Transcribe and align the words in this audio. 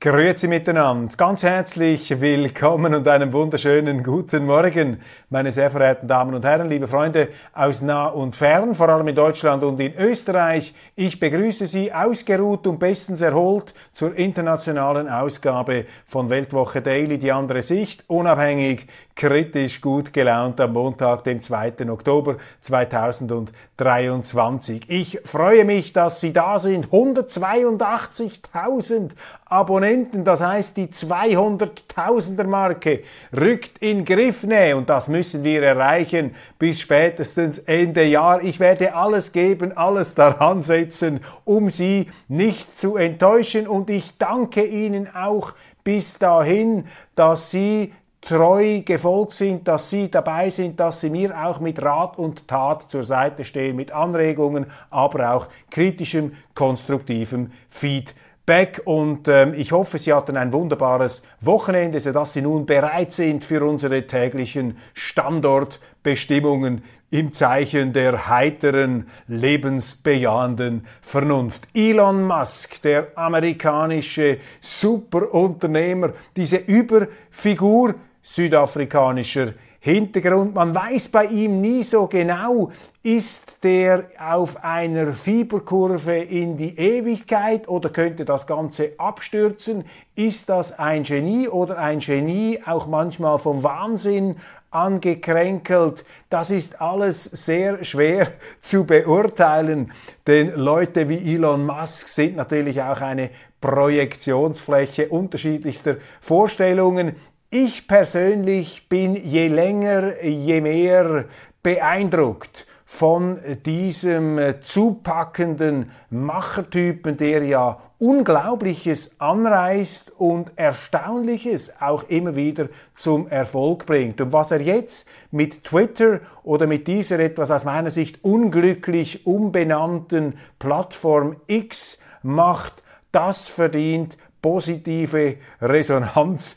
Grüezi 0.00 0.48
miteinander, 0.48 1.14
ganz 1.16 1.44
herzlich 1.44 2.20
willkommen 2.20 2.94
und 2.94 3.08
einen 3.08 3.32
wunderschönen 3.32 4.02
guten 4.02 4.44
Morgen, 4.44 5.00
meine 5.30 5.50
sehr 5.50 5.70
verehrten 5.70 6.06
Damen 6.06 6.34
und 6.34 6.44
Herren, 6.44 6.68
liebe 6.68 6.86
Freunde 6.86 7.28
aus 7.54 7.80
nah 7.80 8.08
und 8.08 8.36
fern, 8.36 8.74
vor 8.74 8.90
allem 8.90 9.08
in 9.08 9.14
Deutschland 9.14 9.64
und 9.64 9.80
in 9.80 9.96
Österreich. 9.96 10.74
Ich 10.94 11.18
begrüße 11.18 11.66
Sie 11.66 11.90
ausgeruht 11.90 12.66
und 12.66 12.78
bestens 12.78 13.22
erholt 13.22 13.72
zur 13.92 14.14
internationalen 14.14 15.08
Ausgabe 15.08 15.86
von 16.06 16.28
Weltwoche 16.28 16.82
Daily, 16.82 17.16
die 17.16 17.32
andere 17.32 17.62
Sicht, 17.62 18.04
unabhängig, 18.06 18.86
kritisch, 19.16 19.80
gut 19.80 20.12
gelaunt 20.12 20.60
am 20.60 20.74
Montag, 20.74 21.24
dem 21.24 21.40
2. 21.40 21.88
Oktober 21.88 22.36
2023. 22.60 24.90
Ich 24.90 25.20
freue 25.24 25.64
mich, 25.64 25.94
dass 25.94 26.20
Sie 26.20 26.32
da 26.32 26.58
sind. 26.58 26.88
182.000 26.88 29.12
Abonnenten, 29.46 29.83
das 30.24 30.40
heißt 30.40 30.76
die 30.76 30.86
200.000er 30.86 32.46
Marke 32.46 33.02
rückt 33.36 33.78
in 33.78 34.04
Griffnähe 34.04 34.76
und 34.76 34.88
das 34.88 35.08
müssen 35.08 35.44
wir 35.44 35.62
erreichen 35.62 36.34
bis 36.58 36.80
spätestens 36.80 37.58
Ende 37.58 38.04
Jahr. 38.04 38.42
Ich 38.42 38.60
werde 38.60 38.94
alles 38.94 39.32
geben, 39.32 39.76
alles 39.76 40.14
daran 40.14 40.62
setzen, 40.62 41.20
um 41.44 41.70
Sie 41.70 42.10
nicht 42.28 42.76
zu 42.76 42.96
enttäuschen 42.96 43.66
und 43.66 43.90
ich 43.90 44.16
danke 44.18 44.64
Ihnen 44.64 45.14
auch 45.14 45.52
bis 45.82 46.18
dahin, 46.18 46.86
dass 47.14 47.50
Sie 47.50 47.92
treu 48.20 48.80
gefolgt 48.80 49.32
sind, 49.32 49.68
dass 49.68 49.90
Sie 49.90 50.10
dabei 50.10 50.48
sind, 50.50 50.80
dass 50.80 51.00
Sie 51.00 51.10
mir 51.10 51.38
auch 51.44 51.60
mit 51.60 51.82
Rat 51.82 52.18
und 52.18 52.48
Tat 52.48 52.90
zur 52.90 53.04
Seite 53.04 53.44
stehen, 53.44 53.76
mit 53.76 53.92
Anregungen, 53.92 54.66
aber 54.90 55.34
auch 55.34 55.48
kritischem, 55.70 56.32
konstruktivem 56.54 57.52
Feedback. 57.68 58.23
Back 58.46 58.82
und 58.84 59.26
ähm, 59.26 59.54
ich 59.54 59.72
hoffe, 59.72 59.96
Sie 59.96 60.12
hatten 60.12 60.36
ein 60.36 60.52
wunderbares 60.52 61.22
Wochenende, 61.40 61.98
sodass 61.98 62.34
Sie 62.34 62.42
nun 62.42 62.66
bereit 62.66 63.10
sind 63.10 63.42
für 63.42 63.64
unsere 63.64 64.06
täglichen 64.06 64.76
Standortbestimmungen 64.92 66.84
im 67.10 67.32
Zeichen 67.32 67.94
der 67.94 68.28
heiteren, 68.28 69.08
lebensbejahenden 69.28 70.86
Vernunft. 71.00 71.68
Elon 71.72 72.26
Musk, 72.26 72.82
der 72.82 73.16
amerikanische 73.16 74.38
Superunternehmer, 74.60 76.12
diese 76.36 76.58
Überfigur 76.58 77.94
südafrikanischer 78.20 79.54
Hintergrund. 79.84 80.54
Man 80.54 80.74
weiß 80.74 81.10
bei 81.10 81.26
ihm 81.26 81.60
nie 81.60 81.82
so 81.82 82.06
genau, 82.06 82.70
ist 83.02 83.58
der 83.64 84.04
auf 84.18 84.64
einer 84.64 85.12
Fieberkurve 85.12 86.16
in 86.16 86.56
die 86.56 86.78
Ewigkeit 86.78 87.68
oder 87.68 87.90
könnte 87.90 88.24
das 88.24 88.46
Ganze 88.46 88.92
abstürzen? 88.96 89.84
Ist 90.14 90.48
das 90.48 90.78
ein 90.78 91.02
Genie 91.02 91.48
oder 91.48 91.76
ein 91.76 91.98
Genie 91.98 92.60
auch 92.64 92.86
manchmal 92.86 93.38
vom 93.38 93.62
Wahnsinn 93.62 94.36
angekränkelt? 94.70 96.06
Das 96.30 96.50
ist 96.50 96.80
alles 96.80 97.24
sehr 97.24 97.84
schwer 97.84 98.28
zu 98.62 98.84
beurteilen, 98.84 99.92
denn 100.26 100.54
Leute 100.56 101.10
wie 101.10 101.34
Elon 101.34 101.66
Musk 101.66 102.08
sind 102.08 102.36
natürlich 102.36 102.80
auch 102.80 103.02
eine 103.02 103.28
Projektionsfläche 103.60 105.10
unterschiedlichster 105.10 105.96
Vorstellungen. 106.22 107.16
Ich 107.56 107.86
persönlich 107.86 108.88
bin 108.88 109.14
je 109.14 109.46
länger, 109.46 110.20
je 110.24 110.60
mehr 110.60 111.26
beeindruckt 111.62 112.66
von 112.84 113.38
diesem 113.64 114.40
zupackenden 114.60 115.92
Machertypen, 116.10 117.16
der 117.16 117.44
ja 117.44 117.80
Unglaubliches 118.00 119.20
anreißt 119.20 120.10
und 120.18 120.50
Erstaunliches 120.56 121.80
auch 121.80 122.02
immer 122.08 122.34
wieder 122.34 122.70
zum 122.96 123.28
Erfolg 123.28 123.86
bringt. 123.86 124.20
Und 124.20 124.32
was 124.32 124.50
er 124.50 124.60
jetzt 124.60 125.06
mit 125.30 125.62
Twitter 125.62 126.22
oder 126.42 126.66
mit 126.66 126.88
dieser 126.88 127.20
etwas 127.20 127.52
aus 127.52 127.64
meiner 127.64 127.92
Sicht 127.92 128.24
unglücklich 128.24 129.28
umbenannten 129.28 130.38
Plattform 130.58 131.36
X 131.46 132.00
macht, 132.20 132.82
das 133.12 133.46
verdient 133.46 134.16
positive 134.42 135.36
Resonanz 135.62 136.56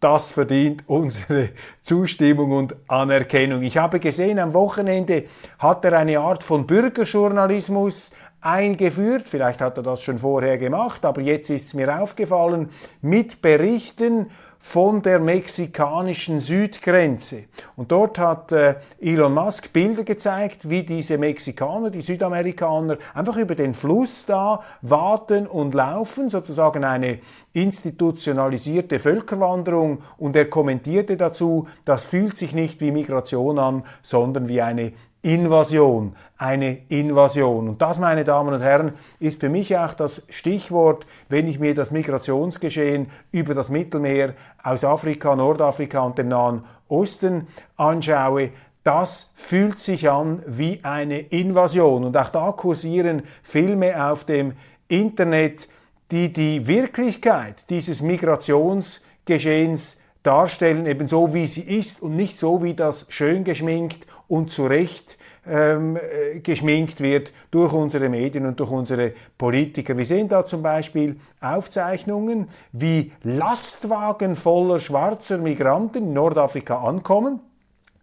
das 0.00 0.32
verdient 0.32 0.84
unsere 0.86 1.50
Zustimmung 1.80 2.52
und 2.52 2.76
Anerkennung. 2.86 3.62
Ich 3.62 3.78
habe 3.78 3.98
gesehen, 3.98 4.38
am 4.38 4.54
Wochenende 4.54 5.24
hat 5.58 5.84
er 5.84 5.98
eine 5.98 6.20
Art 6.20 6.44
von 6.44 6.66
Bürgerjournalismus 6.66 8.12
eingeführt. 8.40 9.26
Vielleicht 9.26 9.60
hat 9.60 9.76
er 9.76 9.82
das 9.82 10.02
schon 10.02 10.18
vorher 10.18 10.58
gemacht, 10.58 11.04
aber 11.04 11.20
jetzt 11.20 11.50
ist 11.50 11.66
es 11.66 11.74
mir 11.74 12.00
aufgefallen, 12.00 12.70
mit 13.02 13.42
Berichten 13.42 14.30
von 14.68 15.00
der 15.00 15.18
mexikanischen 15.18 16.40
Südgrenze. 16.40 17.44
Und 17.74 17.90
dort 17.90 18.18
hat 18.18 18.52
äh, 18.52 18.74
Elon 19.00 19.32
Musk 19.32 19.72
Bilder 19.72 20.04
gezeigt, 20.04 20.68
wie 20.68 20.82
diese 20.82 21.16
Mexikaner, 21.16 21.88
die 21.88 22.02
Südamerikaner, 22.02 22.98
einfach 23.14 23.38
über 23.38 23.54
den 23.54 23.72
Fluss 23.72 24.26
da 24.26 24.62
warten 24.82 25.46
und 25.46 25.72
laufen, 25.72 26.28
sozusagen 26.28 26.84
eine 26.84 27.20
institutionalisierte 27.54 28.98
Völkerwanderung. 28.98 30.02
Und 30.18 30.36
er 30.36 30.50
kommentierte 30.50 31.16
dazu, 31.16 31.66
das 31.86 32.04
fühlt 32.04 32.36
sich 32.36 32.52
nicht 32.52 32.82
wie 32.82 32.90
Migration 32.90 33.58
an, 33.58 33.84
sondern 34.02 34.48
wie 34.48 34.60
eine 34.60 34.92
Invasion, 35.22 36.14
eine 36.36 36.78
Invasion. 36.88 37.68
Und 37.68 37.82
das, 37.82 37.98
meine 37.98 38.24
Damen 38.24 38.54
und 38.54 38.60
Herren, 38.60 38.92
ist 39.18 39.40
für 39.40 39.48
mich 39.48 39.76
auch 39.76 39.94
das 39.94 40.22
Stichwort, 40.28 41.06
wenn 41.28 41.48
ich 41.48 41.58
mir 41.58 41.74
das 41.74 41.90
Migrationsgeschehen 41.90 43.10
über 43.32 43.54
das 43.54 43.68
Mittelmeer 43.68 44.34
aus 44.62 44.84
Afrika, 44.84 45.34
Nordafrika 45.34 46.00
und 46.00 46.18
dem 46.18 46.28
Nahen 46.28 46.64
Osten 46.88 47.48
anschaue. 47.76 48.50
Das 48.84 49.32
fühlt 49.34 49.80
sich 49.80 50.08
an 50.08 50.42
wie 50.46 50.80
eine 50.82 51.18
Invasion. 51.18 52.04
Und 52.04 52.16
auch 52.16 52.30
da 52.30 52.52
kursieren 52.52 53.24
Filme 53.42 54.10
auf 54.10 54.24
dem 54.24 54.52
Internet, 54.86 55.68
die 56.12 56.32
die 56.32 56.66
Wirklichkeit 56.66 57.68
dieses 57.70 58.00
Migrationsgeschehens 58.00 60.00
darstellen, 60.22 60.86
eben 60.86 61.06
so 61.06 61.34
wie 61.34 61.46
sie 61.46 61.62
ist 61.62 62.02
und 62.02 62.16
nicht 62.16 62.38
so 62.38 62.62
wie 62.62 62.74
das 62.74 63.06
schön 63.08 63.44
geschminkt 63.44 64.06
und 64.28 64.50
zurecht 64.50 65.18
ähm, 65.46 65.96
äh, 65.96 66.40
geschminkt 66.40 67.00
wird 67.00 67.32
durch 67.50 67.72
unsere 67.72 68.08
Medien 68.08 68.46
und 68.46 68.60
durch 68.60 68.70
unsere 68.70 69.12
Politiker. 69.38 69.96
Wir 69.96 70.04
sehen 70.04 70.28
da 70.28 70.44
zum 70.44 70.62
Beispiel 70.62 71.18
Aufzeichnungen, 71.40 72.48
wie 72.72 73.12
Lastwagen 73.22 74.36
voller 74.36 74.78
schwarzer 74.78 75.38
Migranten 75.38 76.08
in 76.08 76.12
Nordafrika 76.12 76.82
ankommen, 76.82 77.40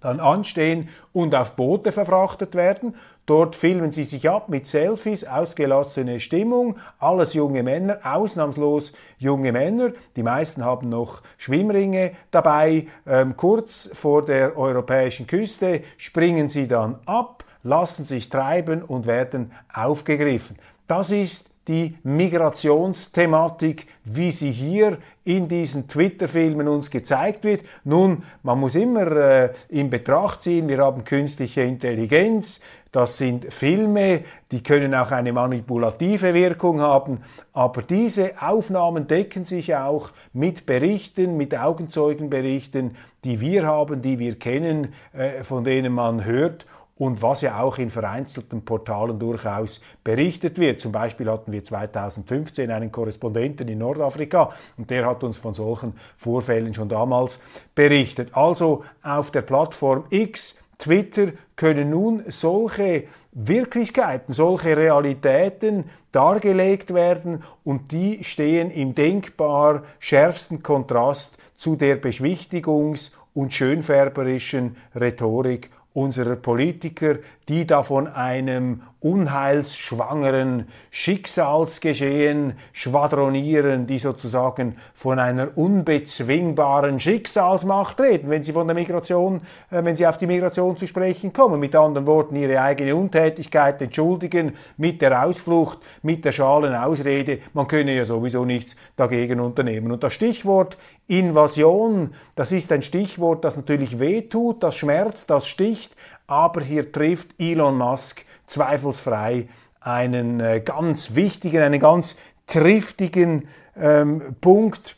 dann 0.01 0.19
anstehen 0.19 0.89
und 1.13 1.35
auf 1.35 1.55
Boote 1.55 1.91
verfrachtet 1.91 2.55
werden 2.55 2.95
Dort 3.25 3.55
filmen 3.55 3.91
sie 3.91 4.03
sich 4.03 4.29
ab 4.29 4.49
mit 4.49 4.67
Selfies, 4.67 5.23
ausgelassene 5.23 6.19
Stimmung, 6.19 6.77
alles 6.99 7.33
junge 7.33 7.63
Männer, 7.63 7.99
ausnahmslos 8.03 8.93
junge 9.17 9.51
Männer. 9.51 9.93
Die 10.15 10.21
meisten 10.21 10.63
haben 10.63 10.89
noch 10.89 11.23
Schwimmringe 11.37 12.11
dabei. 12.29 12.87
Ähm, 13.07 13.35
kurz 13.35 13.89
vor 13.93 14.23
der 14.23 14.55
europäischen 14.55 15.25
Küste 15.25 15.81
springen 15.97 16.49
sie 16.49 16.67
dann 16.67 16.99
ab, 17.07 17.43
lassen 17.63 18.05
sich 18.05 18.29
treiben 18.29 18.83
und 18.83 19.07
werden 19.07 19.51
aufgegriffen. 19.73 20.57
Das 20.87 21.09
ist 21.09 21.49
die 21.67 21.97
Migrationsthematik, 22.03 23.87
wie 24.03 24.31
sie 24.31 24.51
hier 24.51 24.99
in 25.23 25.47
diesen 25.47 25.87
Twitter-Filmen 25.87 26.67
uns 26.67 26.91
gezeigt 26.91 27.43
wird. 27.43 27.61
Nun, 27.83 28.23
man 28.43 28.59
muss 28.59 28.75
immer 28.75 29.11
äh, 29.11 29.53
in 29.69 29.89
Betracht 29.89 30.43
ziehen, 30.43 30.67
wir 30.67 30.77
haben 30.77 31.03
künstliche 31.03 31.61
Intelligenz, 31.61 32.61
das 32.95 33.17
sind 33.17 33.51
Filme, 33.51 34.21
die 34.51 34.63
können 34.63 34.95
auch 34.95 35.11
eine 35.11 35.33
manipulative 35.33 36.33
Wirkung 36.33 36.79
haben, 36.79 37.19
aber 37.51 37.81
diese 37.81 38.41
Aufnahmen 38.41 39.07
decken 39.07 39.43
sich 39.43 39.75
auch 39.75 40.11
mit 40.31 40.65
Berichten, 40.65 41.35
mit 41.35 41.57
Augenzeugenberichten, 41.57 42.95
die 43.25 43.41
wir 43.41 43.67
haben, 43.67 44.01
die 44.01 44.19
wir 44.19 44.39
kennen, 44.39 44.93
äh, 45.13 45.43
von 45.43 45.63
denen 45.65 45.91
man 45.91 46.23
hört 46.23 46.65
und 46.97 47.21
was 47.21 47.41
ja 47.41 47.59
auch 47.59 47.77
in 47.77 47.89
vereinzelten 47.89 48.63
Portalen 48.63 49.19
durchaus 49.19 49.81
berichtet 50.03 50.57
wird. 50.57 50.79
Zum 50.79 50.93
Beispiel 50.93 51.29
hatten 51.29 51.51
wir 51.51 51.63
2015 51.63 52.71
einen 52.71 52.91
Korrespondenten 52.91 53.67
in 53.67 53.79
Nordafrika 53.79 54.51
und 54.77 54.89
der 54.89 55.05
hat 55.05 55.23
uns 55.23 55.37
von 55.37 55.53
solchen 55.53 55.93
Vorfällen 56.15 56.73
schon 56.73 56.87
damals 56.87 57.41
berichtet. 57.73 58.29
Also 58.33 58.85
auf 59.03 59.31
der 59.31 59.41
Plattform 59.41 60.05
X 60.09 60.57
Twitter 60.85 61.31
können 61.55 61.89
nun 61.89 62.25
solche 62.27 63.05
Wirklichkeiten, 63.31 64.31
solche 64.31 64.77
Realitäten 64.77 65.85
dargelegt 66.11 66.93
werden 66.93 67.43
und 67.63 67.91
die 67.91 68.23
stehen 68.23 68.69
im 68.69 68.93
denkbar 68.93 69.83
schärfsten 69.97 70.61
Kontrast 70.61 71.39
zu 71.57 71.75
der 71.75 71.99
beschwichtigungs- 71.99 73.13
und 73.33 73.51
schönfärberischen 73.51 74.77
Rhetorik 74.93 75.71
unserer 75.93 76.35
Politiker, 76.35 77.17
die 77.49 77.67
da 77.67 77.83
von 77.83 78.07
einem 78.07 78.81
unheilsschwangeren 79.01 80.67
Schicksalsgeschehen 80.89 82.53
schwadronieren, 82.73 83.85
die 83.85 83.99
sozusagen 83.99 84.77
von 84.95 85.19
einer 85.19 85.55
unbezwingbaren 85.55 86.99
Schicksalsmacht 86.99 88.01
reden, 88.01 88.31
wenn 88.31 88.41
sie 88.41 88.51
von 88.51 88.67
der 88.67 88.73
Migration, 88.73 89.41
äh, 89.69 89.83
wenn 89.83 89.95
sie 89.95 90.07
auf 90.07 90.17
die 90.17 90.25
Migration 90.25 90.75
zu 90.75 90.87
sprechen 90.87 91.33
kommen. 91.33 91.59
Mit 91.59 91.75
anderen 91.75 92.07
Worten, 92.07 92.35
ihre 92.35 92.59
eigene 92.59 92.95
Untätigkeit 92.95 93.79
entschuldigen 93.79 94.53
mit 94.77 95.03
der 95.03 95.23
Ausflucht, 95.23 95.77
mit 96.01 96.25
der 96.25 96.31
schalen 96.31 96.73
Ausrede, 96.73 97.39
man 97.53 97.67
könne 97.67 97.95
ja 97.95 98.05
sowieso 98.05 98.43
nichts 98.43 98.75
dagegen 98.95 99.39
unternehmen. 99.39 99.91
Und 99.91 100.03
das 100.03 100.13
Stichwort 100.13 100.79
Invasion, 101.07 102.15
das 102.33 102.51
ist 102.51 102.71
ein 102.71 102.81
Stichwort, 102.81 103.43
das 103.43 103.55
natürlich 103.55 103.99
wehtut, 103.99 104.63
das 104.63 104.73
schmerzt, 104.75 105.29
das 105.29 105.45
sticht, 105.45 105.95
aber 106.27 106.61
hier 106.61 106.91
trifft 106.91 107.39
Elon 107.39 107.77
Musk 107.77 108.25
zweifelsfrei 108.47 109.47
einen 109.79 110.39
äh, 110.39 110.61
ganz 110.61 111.15
wichtigen, 111.15 111.61
einen 111.61 111.79
ganz 111.79 112.15
triftigen 112.47 113.47
ähm, 113.77 114.35
Punkt 114.41 114.97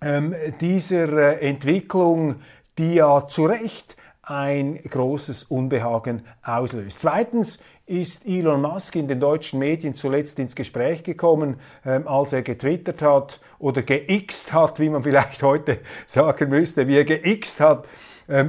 ähm, 0.00 0.34
dieser 0.60 1.40
äh, 1.40 1.48
Entwicklung, 1.48 2.36
die 2.78 2.94
ja 2.94 3.26
zu 3.26 3.46
Recht 3.46 3.96
ein 4.22 4.76
großes 4.76 5.44
Unbehagen 5.44 6.22
auslöst. 6.42 7.00
Zweitens 7.00 7.58
ist 7.86 8.26
Elon 8.26 8.60
Musk 8.60 8.96
in 8.96 9.08
den 9.08 9.18
deutschen 9.18 9.58
Medien 9.58 9.94
zuletzt 9.94 10.38
ins 10.38 10.54
Gespräch 10.54 11.02
gekommen, 11.02 11.58
ähm, 11.86 12.06
als 12.06 12.32
er 12.34 12.42
getwittert 12.42 13.00
hat 13.00 13.40
oder 13.58 13.82
geixt 13.82 14.52
hat, 14.52 14.78
wie 14.78 14.90
man 14.90 15.02
vielleicht 15.02 15.42
heute 15.42 15.78
sagen 16.06 16.50
müsste, 16.50 16.86
wie 16.86 16.98
er 16.98 17.04
geixt 17.04 17.60
hat, 17.60 17.86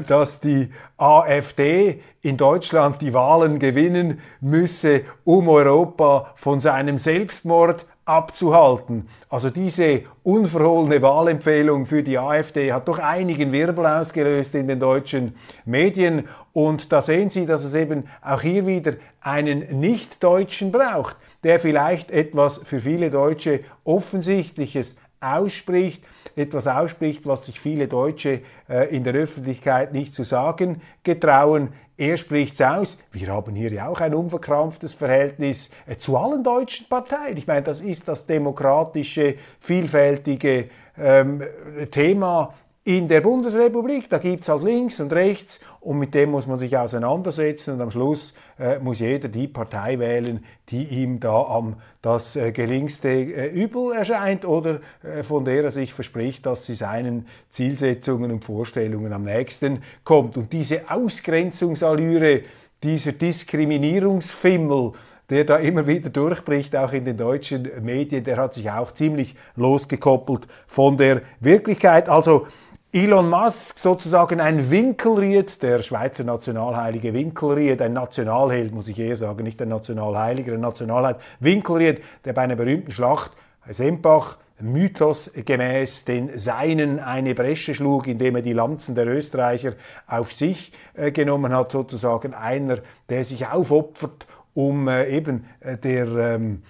dass 0.08 0.42
die 0.42 0.70
AfD 0.98 2.02
in 2.22 2.36
Deutschland 2.36 3.02
die 3.02 3.14
Wahlen 3.14 3.60
gewinnen 3.60 4.20
müsse, 4.42 5.02
um 5.24 5.48
Europa 5.48 6.34
von 6.36 6.60
seinem 6.60 7.00
Selbstmord 7.00 7.86
abzuhalten. 8.04 9.08
Also 9.30 9.50
diese 9.52 10.02
unverhohlene 10.24 11.02
Wahlempfehlung 11.02 11.86
für 11.86 12.02
die 12.02 12.18
AfD 12.18 12.74
hat 12.74 12.88
doch 12.88 12.98
einigen 12.98 13.52
Wirbel 13.52 13.86
ausgelöst 13.86 14.56
in 14.56 14.68
den 14.68 14.80
deutschen 14.80 15.36
Medien. 15.64 16.28
Und 16.52 16.92
da 16.92 17.02
sehen 17.02 17.30
Sie, 17.30 17.46
dass 17.46 17.64
es 17.64 17.76
eben 17.76 18.06
auch 18.22 18.42
hier 18.42 18.66
wieder 18.66 18.94
einen 19.22 19.80
Nicht-Deutschen 19.80 20.72
braucht, 20.72 21.18
der 21.44 21.60
vielleicht 21.60 22.10
etwas 22.10 22.58
für 22.58 22.80
viele 22.80 23.12
Deutsche 23.12 23.62
Offensichtliches 23.84 24.98
ausspricht, 25.22 26.04
etwas 26.36 26.68
ausspricht, 26.68 27.26
was 27.26 27.46
sich 27.46 27.60
viele 27.60 27.88
Deutsche 27.88 28.42
äh, 28.70 28.96
in 28.96 29.04
der 29.04 29.14
Öffentlichkeit 29.14 29.94
nicht 29.94 30.14
zu 30.14 30.24
sagen 30.24 30.82
getrauen. 31.04 31.70
Er 31.98 32.16
spricht 32.16 32.56
es 32.56 32.62
aus. 32.62 32.98
Wir 33.12 33.28
haben 33.28 33.56
hier 33.56 33.72
ja 33.74 33.88
auch 33.88 34.00
ein 34.00 34.14
unverkrampftes 34.14 34.94
Verhältnis 34.94 35.70
äh, 35.86 35.98
zu 35.98 36.18
allen 36.18 36.44
deutschen 36.44 36.88
Parteien. 36.88 37.38
Ich 37.38 37.48
meine, 37.48 37.64
das 37.64 37.82
ist 37.82 38.08
das 38.08 38.26
demokratische, 38.26 39.36
vielfältige 39.60 40.70
ähm, 40.98 41.44
Thema 41.92 42.54
in 42.86 43.08
der 43.08 43.22
Bundesrepublik, 43.22 44.10
da 44.10 44.18
gibt 44.18 44.44
es 44.44 44.50
halt 44.50 44.64
links 44.64 45.00
und 45.00 45.12
rechts 45.12 45.60
und 45.82 46.00
mit 46.00 46.14
dem 46.14 46.32
muss 46.32 46.48
man 46.48 46.58
sich 46.58 46.78
auseinandersetzen 46.78 47.74
und 47.74 47.82
am 47.82 47.92
Schluss 47.92 48.34
äh, 48.58 48.80
muss 48.80 49.00
jeder 49.00 49.28
die 49.28 49.48
Partei 49.48 50.00
wählen, 50.00 50.46
die 50.70 50.86
ihm 50.86 51.20
da 51.20 51.42
am 51.44 51.76
das 52.02 52.36
äh, 52.36 52.52
geringste 52.52 53.10
äh, 53.10 53.48
Übel 53.48 53.94
erscheint 53.94 54.46
oder 54.46 54.80
äh, 55.04 55.24
von 55.24 55.44
der 55.44 55.66
er 55.66 55.72
sich 55.72 55.94
verspricht, 55.94 56.46
dass 56.46 56.66
sie 56.66 56.74
seinen 56.74 57.28
Zielsetzungen 57.50 58.32
und 58.32 58.46
Vorstellungen 58.46 59.12
am 59.12 59.24
nächsten 59.24 59.84
kommt. 60.06 60.38
Und 60.38 60.54
diese 60.54 60.90
Ausgrenzungsallüre, 60.90 62.44
dieser 62.82 63.12
Diskriminierungsfimmel, 63.12 64.94
der 65.30 65.44
da 65.44 65.58
immer 65.58 65.86
wieder 65.86 66.10
durchbricht, 66.10 66.76
auch 66.76 66.94
in 66.94 67.06
den 67.06 67.18
deutschen 67.18 67.70
Medien, 67.84 68.24
der 68.24 68.38
hat 68.38 68.54
sich 68.54 68.72
auch 68.72 68.94
ziemlich 68.94 69.36
losgekoppelt 69.56 70.48
von 70.66 70.98
der 70.98 71.22
Wirklichkeit. 71.40 72.10
Also 72.10 72.48
Elon 72.92 73.30
Musk 73.30 73.78
sozusagen 73.78 74.42
ein 74.42 74.72
Winkelried, 74.72 75.62
der 75.62 75.84
Schweizer 75.84 76.24
Nationalheilige 76.24 77.14
Winkelried, 77.14 77.80
ein 77.84 77.94
Nationalheld, 77.94 78.74
muss 78.74 78.88
ich 78.88 78.98
eher 78.98 79.16
sagen, 79.16 79.44
nicht 79.44 79.62
ein 79.62 79.70
Nationalheiliger, 79.70 80.54
ein 80.54 80.62
Nationalheld, 80.62 81.18
Winkelried, 81.40 82.02
der 82.26 82.34
bei 82.34 82.42
einer 82.42 82.56
berühmten 82.56 82.90
Schlacht 82.90 83.32
bei 83.64 83.74
Sempach 83.74 84.38
Mythos 84.60 85.30
gemäß 85.36 86.06
den 86.06 86.40
Seinen 86.40 87.00
eine 87.00 87.36
Bresche 87.36 87.76
schlug, 87.76 88.08
indem 88.08 88.38
er 88.38 88.42
die 88.42 88.54
Lanzen 88.54 88.96
der 88.96 89.06
Österreicher 89.06 89.74
auf 90.08 90.34
sich 90.34 90.72
äh, 90.96 91.12
genommen 91.12 91.54
hat, 91.54 91.72
sozusagen 91.72 92.34
einer, 92.34 92.80
der 93.08 93.24
sich 93.24 93.46
aufopfert, 93.46 94.26
um 94.56 94.88
äh, 94.88 95.08
eben 95.16 95.46
äh, 95.60 95.78
der 95.78 96.08
ähm, 96.08 96.64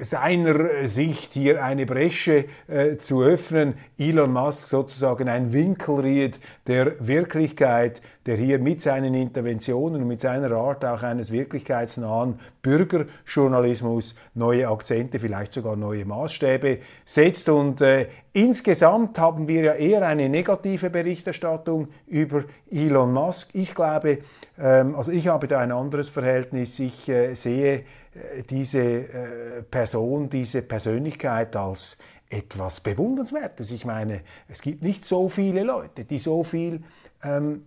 seiner 0.00 0.86
Sicht 0.88 1.32
hier 1.32 1.64
eine 1.64 1.86
Bresche 1.86 2.46
äh, 2.66 2.96
zu 2.98 3.22
öffnen. 3.22 3.74
Elon 3.98 4.32
Musk 4.32 4.68
sozusagen 4.68 5.28
ein 5.28 5.52
Winkelried 5.52 6.38
der 6.66 6.94
Wirklichkeit, 7.06 8.00
der 8.26 8.36
hier 8.36 8.58
mit 8.58 8.82
seinen 8.82 9.14
Interventionen 9.14 10.02
und 10.02 10.08
mit 10.08 10.20
seiner 10.20 10.52
Art 10.52 10.84
auch 10.84 11.02
eines 11.02 11.32
wirklichkeitsnahen 11.32 12.38
Bürgerjournalismus 12.62 14.14
neue 14.34 14.68
Akzente, 14.68 15.18
vielleicht 15.18 15.52
sogar 15.52 15.76
neue 15.76 16.04
Maßstäbe 16.04 16.78
setzt. 17.04 17.48
Und 17.48 17.80
äh, 17.80 18.08
insgesamt 18.34 19.18
haben 19.18 19.48
wir 19.48 19.62
ja 19.62 19.72
eher 19.74 20.06
eine 20.06 20.28
negative 20.28 20.90
Berichterstattung 20.90 21.88
über 22.06 22.44
Elon 22.70 23.12
Musk. 23.12 23.50
Ich 23.54 23.74
glaube, 23.74 24.18
ähm, 24.58 24.94
also 24.94 25.10
ich 25.10 25.28
habe 25.28 25.48
da 25.48 25.60
ein 25.60 25.72
anderes 25.72 26.10
Verhältnis. 26.10 26.78
Ich 26.78 27.08
äh, 27.08 27.34
sehe 27.34 27.84
diese 28.48 28.80
äh, 28.80 29.62
Person, 29.62 30.28
diese 30.28 30.62
Persönlichkeit 30.62 31.54
als 31.56 31.98
etwas 32.30 32.80
Bewundernswertes. 32.80 33.70
Ich 33.70 33.84
meine, 33.84 34.20
es 34.48 34.60
gibt 34.60 34.82
nicht 34.82 35.04
so 35.04 35.28
viele 35.28 35.62
Leute, 35.62 36.04
die 36.04 36.18
so 36.18 36.42
viel 36.42 36.82
ähm, 37.22 37.64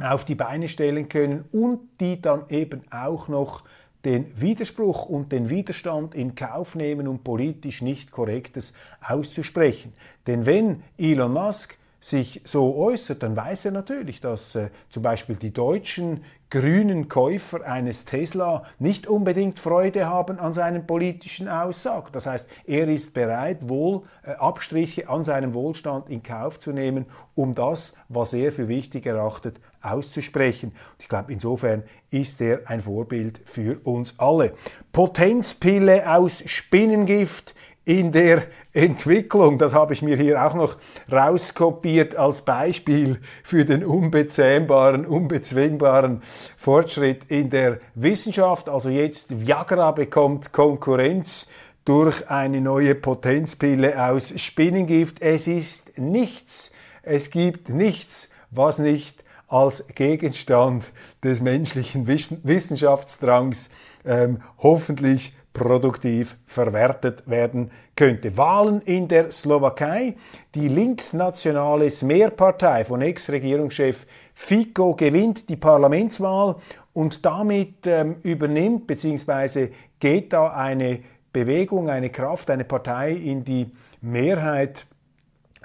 auf 0.00 0.24
die 0.24 0.34
Beine 0.34 0.68
stellen 0.68 1.08
können 1.08 1.44
und 1.52 1.80
die 2.00 2.20
dann 2.20 2.44
eben 2.48 2.82
auch 2.90 3.28
noch 3.28 3.64
den 4.04 4.40
Widerspruch 4.40 5.06
und 5.06 5.32
den 5.32 5.50
Widerstand 5.50 6.14
in 6.14 6.34
Kauf 6.34 6.74
nehmen, 6.74 7.08
um 7.08 7.18
politisch 7.18 7.82
nicht 7.82 8.12
Korrektes 8.12 8.72
auszusprechen. 9.06 9.92
Denn 10.26 10.46
wenn 10.46 10.84
Elon 10.96 11.32
Musk 11.32 11.77
sich 12.00 12.40
so 12.44 12.76
äußert, 12.76 13.22
dann 13.22 13.36
weiß 13.36 13.66
er 13.66 13.72
natürlich, 13.72 14.20
dass 14.20 14.54
äh, 14.54 14.70
zum 14.88 15.02
Beispiel 15.02 15.34
die 15.34 15.52
deutschen 15.52 16.22
grünen 16.50 17.08
Käufer 17.08 17.66
eines 17.66 18.04
Tesla 18.04 18.64
nicht 18.78 19.06
unbedingt 19.06 19.58
Freude 19.58 20.06
haben 20.06 20.38
an 20.38 20.54
seinen 20.54 20.86
politischen 20.86 21.48
Aussagen. 21.48 22.08
Das 22.12 22.26
heißt, 22.26 22.48
er 22.66 22.88
ist 22.88 23.14
bereit, 23.14 23.68
wohl 23.68 24.02
äh, 24.22 24.30
Abstriche 24.32 25.08
an 25.08 25.24
seinem 25.24 25.54
Wohlstand 25.54 26.08
in 26.08 26.22
Kauf 26.22 26.60
zu 26.60 26.72
nehmen, 26.72 27.06
um 27.34 27.54
das, 27.54 27.94
was 28.08 28.32
er 28.32 28.52
für 28.52 28.68
wichtig 28.68 29.04
erachtet, 29.04 29.60
auszusprechen. 29.82 30.70
Und 30.70 31.02
ich 31.02 31.08
glaube, 31.08 31.32
insofern 31.32 31.82
ist 32.10 32.40
er 32.40 32.62
ein 32.66 32.80
Vorbild 32.80 33.40
für 33.44 33.80
uns 33.84 34.18
alle. 34.18 34.54
Potenzpille 34.92 36.08
aus 36.10 36.42
Spinnengift 36.46 37.54
in 37.88 38.12
der 38.12 38.42
Entwicklung, 38.74 39.56
das 39.56 39.72
habe 39.72 39.94
ich 39.94 40.02
mir 40.02 40.14
hier 40.18 40.44
auch 40.44 40.52
noch 40.52 40.76
rauskopiert 41.10 42.16
als 42.16 42.42
Beispiel 42.42 43.18
für 43.42 43.64
den 43.64 43.82
unbezähmbaren, 43.82 45.06
unbezwingbaren 45.06 46.22
Fortschritt 46.58 47.24
in 47.28 47.48
der 47.48 47.78
Wissenschaft. 47.94 48.68
Also 48.68 48.90
jetzt 48.90 49.40
Viagra 49.40 49.92
bekommt 49.92 50.52
Konkurrenz 50.52 51.46
durch 51.86 52.28
eine 52.28 52.60
neue 52.60 52.94
Potenzpille 52.94 54.06
aus 54.06 54.38
Spinnengift. 54.38 55.22
Es 55.22 55.48
ist 55.48 55.98
nichts, 55.98 56.70
es 57.02 57.30
gibt 57.30 57.70
nichts, 57.70 58.28
was 58.50 58.78
nicht 58.78 59.24
als 59.48 59.86
Gegenstand 59.94 60.92
des 61.24 61.40
menschlichen 61.40 62.06
Wissenschaftsdrangs 62.06 63.70
ähm, 64.04 64.42
hoffentlich 64.58 65.32
produktiv 65.58 66.38
verwertet 66.46 67.28
werden 67.28 67.70
könnte. 67.94 68.36
Wahlen 68.36 68.80
in 68.82 69.08
der 69.08 69.30
Slowakei. 69.30 70.14
Die 70.54 70.68
linksnationale 70.68 71.90
Smer-Partei 71.90 72.84
von 72.84 73.02
Ex-Regierungschef 73.02 74.06
Fico 74.32 74.94
gewinnt 74.94 75.48
die 75.50 75.56
Parlamentswahl 75.56 76.56
und 76.94 77.26
damit 77.26 77.74
ähm, 77.84 78.16
übernimmt 78.22 78.86
bzw. 78.86 79.68
geht 80.00 80.32
da 80.32 80.48
eine 80.48 81.00
Bewegung, 81.32 81.90
eine 81.90 82.10
Kraft, 82.10 82.50
eine 82.50 82.64
Partei 82.64 83.12
in 83.12 83.44
die 83.44 83.70
Mehrheit, 84.00 84.86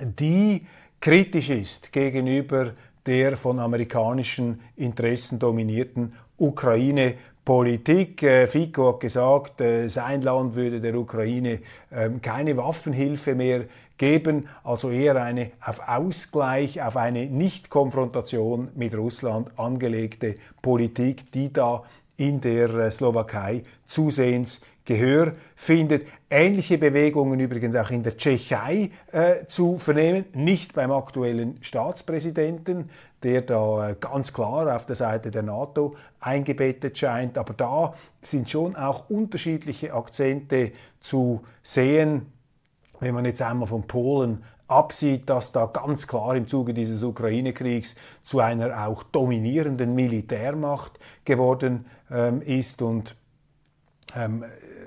die 0.02 0.66
kritisch 1.00 1.50
ist 1.50 1.92
gegenüber 1.92 2.74
der 3.06 3.38
von 3.38 3.60
amerikanischen 3.60 4.62
Interessen 4.76 5.40
dominierten 5.40 6.14
Ukraine 6.38 7.16
Politik. 7.46 8.24
Äh, 8.24 8.48
Fico 8.48 8.94
hat 8.94 9.00
gesagt, 9.02 9.62
äh, 9.62 9.88
sein 9.90 10.22
Land 10.22 10.56
würde 10.56 10.80
der 10.80 10.96
Ukraine 10.96 11.60
ähm, 11.92 12.22
keine 12.22 12.56
Waffenhilfe 12.58 13.36
mehr 13.36 13.66
geben, 13.98 14.48
also 14.64 14.90
eher 14.90 15.22
eine 15.22 15.52
auf 15.64 15.88
Ausgleich, 15.88 16.82
auf 16.82 16.98
eine 16.98 17.26
Nicht-Konfrontation 17.26 18.70
mit 18.76 18.96
Russland 18.96 19.52
angelegte 19.58 20.36
Politik, 20.62 21.32
die 21.32 21.52
da 21.52 21.84
in 22.18 22.42
der 22.42 22.70
äh, 22.74 22.92
Slowakei 22.92 23.64
zusehends 23.86 24.62
Gehör 24.86 25.34
findet. 25.56 26.08
Ähnliche 26.30 26.78
Bewegungen 26.78 27.40
übrigens 27.40 27.76
auch 27.76 27.90
in 27.90 28.04
der 28.04 28.18
Tschechei 28.18 28.92
äh, 29.12 29.46
zu 29.48 29.78
vernehmen, 29.78 30.26
nicht 30.34 30.74
beim 30.74 30.92
aktuellen 30.92 31.58
Staatspräsidenten, 31.62 32.90
der 33.24 33.42
da 33.42 33.90
äh, 33.90 33.96
ganz 34.00 34.34
klar 34.34 34.76
auf 34.76 34.86
der 34.86 34.96
Seite 34.96 35.32
der 35.32 35.44
NATO 35.44 35.96
eingebettet 36.20 36.98
scheint. 36.98 37.38
Aber 37.38 37.54
da 37.54 37.94
sind 38.22 38.50
schon 38.50 38.76
auch 38.76 39.10
unterschiedliche 39.10 39.94
Akzente 39.94 40.72
zu 41.00 41.44
sehen, 41.62 42.32
wenn 43.00 43.16
man 43.16 43.26
jetzt 43.26 43.42
einmal 43.42 43.68
von 43.68 43.84
Polen 43.84 44.44
absieht, 44.68 45.30
dass 45.30 45.52
da 45.52 45.66
ganz 45.66 46.08
klar 46.08 46.36
im 46.36 46.48
Zuge 46.48 46.74
dieses 46.74 47.04
Ukraine-Kriegs 47.04 47.96
zu 48.24 48.40
einer 48.40 48.88
auch 48.88 49.04
dominierenden 49.04 49.94
Militärmacht 49.94 51.00
geworden 51.26 51.86
ähm, 52.10 52.42
ist 52.42 52.82
und 52.82 53.16
ähm, 54.16 54.46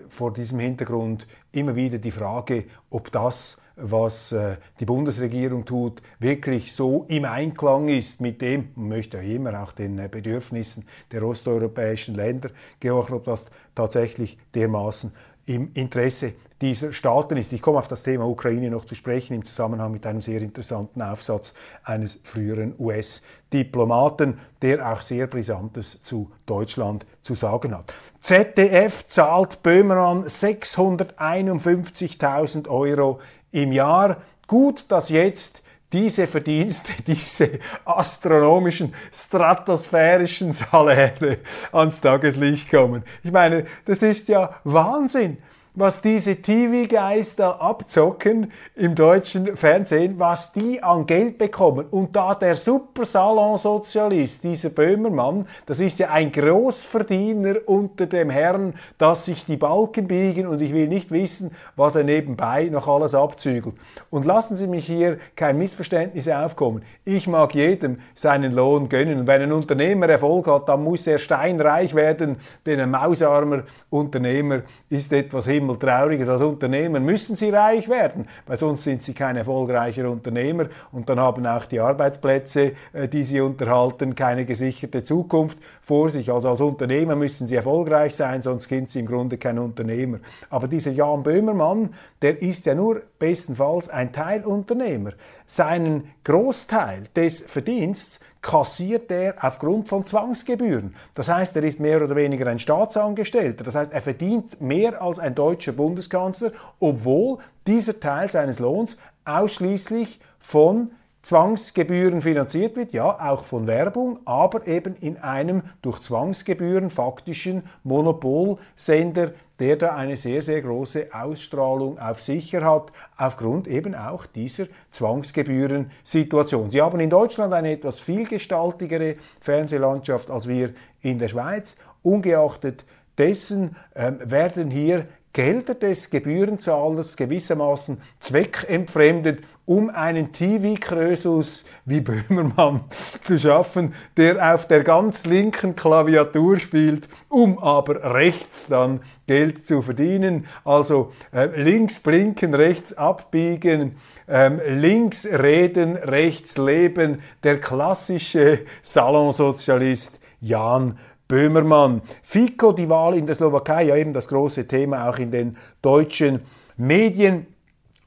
vor 0.09 0.33
diesem 0.33 0.61
Hintergrund 0.61 1.27
immer 1.53 1.77
wieder 1.77 1.99
die 1.99 2.11
Frage, 2.11 2.65
ob 2.91 3.13
das, 3.13 3.61
was 3.77 4.33
äh, 4.33 4.57
die 4.81 4.87
Bundesregierung 4.87 5.65
tut, 5.65 6.03
wirklich 6.19 6.75
so 6.75 7.05
im 7.09 7.25
Einklang 7.25 7.89
ist 7.89 8.21
mit 8.21 8.41
dem, 8.41 8.71
man 8.75 8.89
möchte 8.89 9.19
ja 9.19 9.23
immer 9.23 9.63
auch 9.63 9.73
den 9.73 9.99
äh, 9.99 10.09
Bedürfnissen 10.11 10.87
der 11.13 11.23
osteuropäischen 11.23 12.15
Länder 12.15 12.51
gehorchen, 12.81 13.17
ob 13.17 13.25
das 13.25 13.47
tatsächlich 13.75 14.39
dermaßen 14.55 15.13
im 15.45 15.71
Interesse 15.75 16.33
dieser 16.61 16.93
Staaten 16.93 17.37
ist. 17.37 17.53
Ich 17.53 17.63
komme 17.63 17.79
auf 17.79 17.87
das 17.89 18.03
Thema 18.03 18.27
Ukraine 18.27 18.71
noch 18.71 18.87
zu 18.87 18.95
sprechen 18.95 19.35
im 19.35 19.45
Zusammenhang 19.45 19.93
mit 19.93 20.07
einem 20.07 20.23
sehr 20.23 20.41
interessanten 20.41 21.03
Aufsatz 21.03 21.53
eines 21.85 22.19
früheren 22.25 22.75
US-Diplomaten, 22.79 24.41
der 24.63 24.91
auch 24.91 25.03
sehr 25.03 25.27
Brisantes 25.27 26.01
zu 26.03 26.33
Deutschland 26.47 27.05
zu 27.21 27.35
sagen 27.35 27.77
hat. 27.77 27.93
ZDF 28.21 29.07
zahlt 29.07 29.63
Böhmermann 29.63 30.25
651.000 30.25 32.69
Euro 32.69 33.21
im 33.57 33.73
Jahr. 33.73 34.19
Gut, 34.47 34.85
dass 34.89 35.09
jetzt 35.09 35.63
diese 35.93 36.27
Verdienste, 36.27 36.93
diese 37.07 37.59
astronomischen, 37.85 38.95
stratosphärischen 39.13 40.53
Saläre 40.53 41.39
ans 41.73 42.01
Tageslicht 42.01 42.71
kommen. 42.71 43.03
Ich 43.23 43.33
meine, 43.33 43.67
das 43.87 44.03
ist 44.03 44.29
ja 44.29 44.61
Wahnsinn 44.65 45.39
was 45.77 46.01
diese 46.01 46.37
TV-Geister 46.37 47.61
abzocken 47.61 48.51
im 48.75 48.95
deutschen 48.95 49.57
Fernsehen, 49.57 50.19
was 50.19 50.53
die 50.53 50.83
an 50.83 51.05
Geld 51.05 51.37
bekommen. 51.37 51.87
Und 51.91 52.17
da 52.17 52.35
der 52.35 52.57
Supersalonsozialist, 52.57 54.43
dieser 54.43 54.71
Böhmermann, 54.71 55.47
das 55.67 55.81
ist 55.81 55.99
ja 55.99 56.09
ein 56.11 56.33
Großverdiener 56.33 57.57
unter 57.67 58.07
dem 58.07 58.31
Herrn, 58.31 58.75
dass 58.97 59.27
sich 59.27 59.45
die 59.45 59.59
Balken 59.59 60.09
biegen 60.09 60.47
und 60.47 60.63
ich 60.63 60.73
will 60.73 60.89
nicht 60.89 61.11
wissen, 61.11 61.51
was 61.77 61.95
er 61.95 62.05
nebenbei 62.05 62.65
noch 62.65 62.89
alles 62.89 63.15
abzügelt. 63.15 63.75
Und 64.09 64.25
lassen 64.25 64.57
Sie 64.57 64.67
mich 64.67 64.87
hier 64.87 65.19
kein 65.37 65.59
Missverständnis 65.59 66.27
aufkommen. 66.27 66.83
Ich 67.05 67.27
mag 67.27 67.55
jedem 67.55 67.99
seinen 68.15 68.53
Lohn 68.53 68.89
gönnen. 68.89 69.27
Wenn 69.27 69.43
ein 69.43 69.53
Unternehmer 69.53 70.09
Erfolg 70.09 70.47
hat, 70.47 70.71
dann 70.71 70.83
muss 70.83 71.07
er 71.07 71.19
steinreich 71.19 71.95
werden, 71.95 72.37
denn 72.65 72.81
ein 72.81 72.91
mausarmer 72.91 73.65
Unternehmer 73.91 74.63
ist 74.89 75.13
etwas 75.13 75.47
himmel. 75.75 76.31
Als 76.31 76.43
Unternehmer 76.43 77.01
müssen 77.01 77.37
sie 77.37 77.51
reich 77.51 77.89
werden, 77.89 78.29
weil 78.47 78.59
sonst 78.59 78.85
sind 78.85 79.03
sie 79.03 79.15
kein 79.15 79.37
erfolgreicher 79.37 80.09
Unternehmer 80.11 80.67
und 80.93 81.09
dann 81.09 81.21
haben 81.21 81.47
auch 81.47 81.67
die 81.67 81.81
Arbeitsplätze, 81.81 82.73
äh, 82.93 83.09
die 83.09 83.25
sie 83.25 83.41
unterhalten, 83.41 84.15
keine 84.15 84.45
gesicherte 84.45 85.05
Zukunft 85.05 85.59
vor 85.83 86.11
sich. 86.11 86.31
Also 86.31 86.51
als 86.51 86.61
Unternehmer 86.61 87.17
müssen 87.17 87.47
sie 87.47 87.57
erfolgreich 87.57 88.15
sein, 88.15 88.43
sonst 88.43 88.69
sind 88.69 88.91
sie 88.91 89.01
im 89.01 89.07
Grunde 89.07 89.39
kein 89.39 89.59
Unternehmer. 89.59 90.19
Aber 90.51 90.69
dieser 90.69 90.93
Jan 90.93 91.23
Böhmermann, 91.23 91.91
der 92.23 92.41
ist 92.43 92.67
ja 92.67 92.75
nur 92.75 93.03
bestenfalls 93.19 93.89
ein 93.89 94.13
Teilunternehmer. 94.13 95.13
Seinen 95.47 96.11
Großteil 96.25 97.05
des 97.15 97.41
Verdienstes 97.41 98.21
kassiert 98.43 99.11
er 99.11 99.35
aufgrund 99.41 99.89
von 99.89 100.05
Zwangsgebühren. 100.05 100.95
Das 101.15 101.29
heißt, 101.29 101.57
er 101.57 101.65
ist 101.65 101.81
mehr 101.81 102.03
oder 102.03 102.15
weniger 102.15 102.47
ein 102.47 102.59
Staatsangestellter. 102.59 103.65
Das 103.65 103.75
heißt, 103.75 103.93
er 103.93 104.03
verdient 104.03 104.61
mehr 104.61 105.03
als 105.03 105.19
ein 105.19 105.35
deutscher 105.35 105.73
Bundeskanzler, 105.73 106.53
obwohl 106.79 107.39
dieser 107.67 107.99
Teil 107.99 108.31
seines 108.31 108.61
Lohns 108.61 108.99
ausschließlich 109.25 110.21
von 110.39 110.93
Zwangsgebühren 111.27 112.21
finanziert 112.21 112.77
wird, 112.77 112.93
ja, 112.93 113.19
auch 113.33 113.43
von 113.43 113.67
Werbung, 113.67 114.21
aber 114.27 114.69
eben 114.69 114.95
in 114.95 115.17
einem 115.17 115.63
durch 115.83 115.99
Zwangsgebühren 115.99 116.89
faktischen 116.89 117.65
Monopolsender, 117.83 119.33
der 119.59 119.75
da 119.75 119.97
eine 119.97 120.17
sehr, 120.17 120.41
sehr 120.43 120.63
große 120.63 121.09
Ausstrahlung 121.11 121.99
auf 121.99 122.23
sicher 122.23 122.65
hat, 122.65 122.93
aufgrund 123.17 123.67
eben 123.67 123.97
auch 123.97 124.25
dieser 124.25 124.67
Zwangsgebühren-Situation. 124.93 126.71
Sie 126.71 126.81
haben 126.81 127.01
in 127.01 127.11
Deutschland 127.11 127.53
eine 127.55 127.73
etwas 127.73 127.99
vielgestaltigere 127.99 129.17
Fernsehlandschaft 129.41 130.31
als 130.31 130.47
wir 130.47 130.75
in 131.01 131.19
der 131.19 131.27
Schweiz. 131.27 131.77
Ungeachtet 132.05 132.85
dessen 133.19 133.75
ähm, 133.97 134.21
werden 134.23 134.71
hier 134.71 135.09
Gelder 135.37 135.75
des 135.75 136.09
Gebührenzahlers 136.09 137.15
gewissermaßen 137.15 138.01
zweckentfremdet, 138.21 139.43
um 139.67 139.91
einen 139.91 140.33
TV-Krösus 140.33 141.65
wie 141.85 142.01
Böhmermann 142.01 142.85
zu 143.21 143.39
schaffen, 143.39 143.95
der 144.17 144.55
auf 144.55 144.67
der 144.69 144.85
ganz 144.85 145.27
linken 145.27 145.75
Klaviatur 145.75 146.59
spielt, 146.61 147.09
um 147.29 147.59
aber 147.59 148.15
rechts 148.15 148.69
dann 148.69 149.01
Geld 149.27 149.67
zu 149.67 149.83
verdienen. 149.83 150.47
Also 150.65 151.13
äh, 151.33 151.47
links 151.61 151.99
blinken, 152.01 152.55
rechts 152.55 152.93
abbiegen, 152.97 153.97
ähm, 154.29 154.61
links 154.67 155.27
reden, 155.27 155.97
rechts 155.97 156.57
leben, 156.57 157.21
der 157.43 157.61
klassische 157.61 158.61
Salonsozialist 158.83 160.21
Jan 160.41 160.97
Böhmermann. 161.27 162.03
FICO, 162.23 162.71
die 162.71 162.89
Wahl 162.89 163.17
in 163.17 163.27
der 163.27 163.35
Slowakei, 163.35 163.85
ja 163.85 163.97
eben 163.97 164.13
das 164.13 164.29
große 164.29 164.69
Thema 164.69 165.09
auch 165.09 165.19
in 165.19 165.33
den 165.33 165.57
deutschen 165.83 166.41
Medien. 166.77 167.47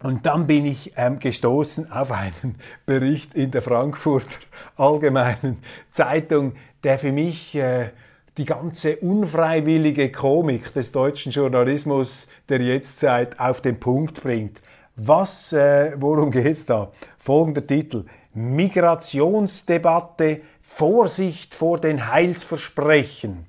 Und 0.01 0.25
dann 0.25 0.48
bin 0.48 0.65
ich 0.65 0.94
ähm, 0.96 1.20
gestoßen 1.20 1.91
auf 1.91 2.12
einen 2.12 2.56
Bericht 2.86 3.34
in 3.34 3.51
der 3.51 3.62
Frankfurter 3.62 4.39
Allgemeinen 4.77 5.58
Zeitung, 5.91 6.53
der 6.84 6.98
für 6.98 7.12
mich 7.12 7.53
äh, 7.56 7.89
die 8.38 8.46
ganze 8.46 8.96
unfreiwillige 8.98 10.10
Komik 10.12 10.74
des 10.74 10.91
deutschen 10.94 11.34
Journalismus 11.34 12.27
der 12.48 12.62
Jetztzeit 12.62 13.38
auf 13.39 13.60
den 13.60 13.77
Punkt 13.79 14.24
bringt. 14.24 14.62
Was, 14.96 15.51
äh, 15.51 15.91
worum 15.98 16.32
geht's 16.32 16.65
da? 16.65 16.94
Folgender 17.18 17.68
Titel. 17.68 18.06
Migrationsdebatte 18.34 20.39
Vorsicht 20.62 21.53
vor 21.56 21.82
den 21.82 22.10
Heilsversprechen. 22.10 23.49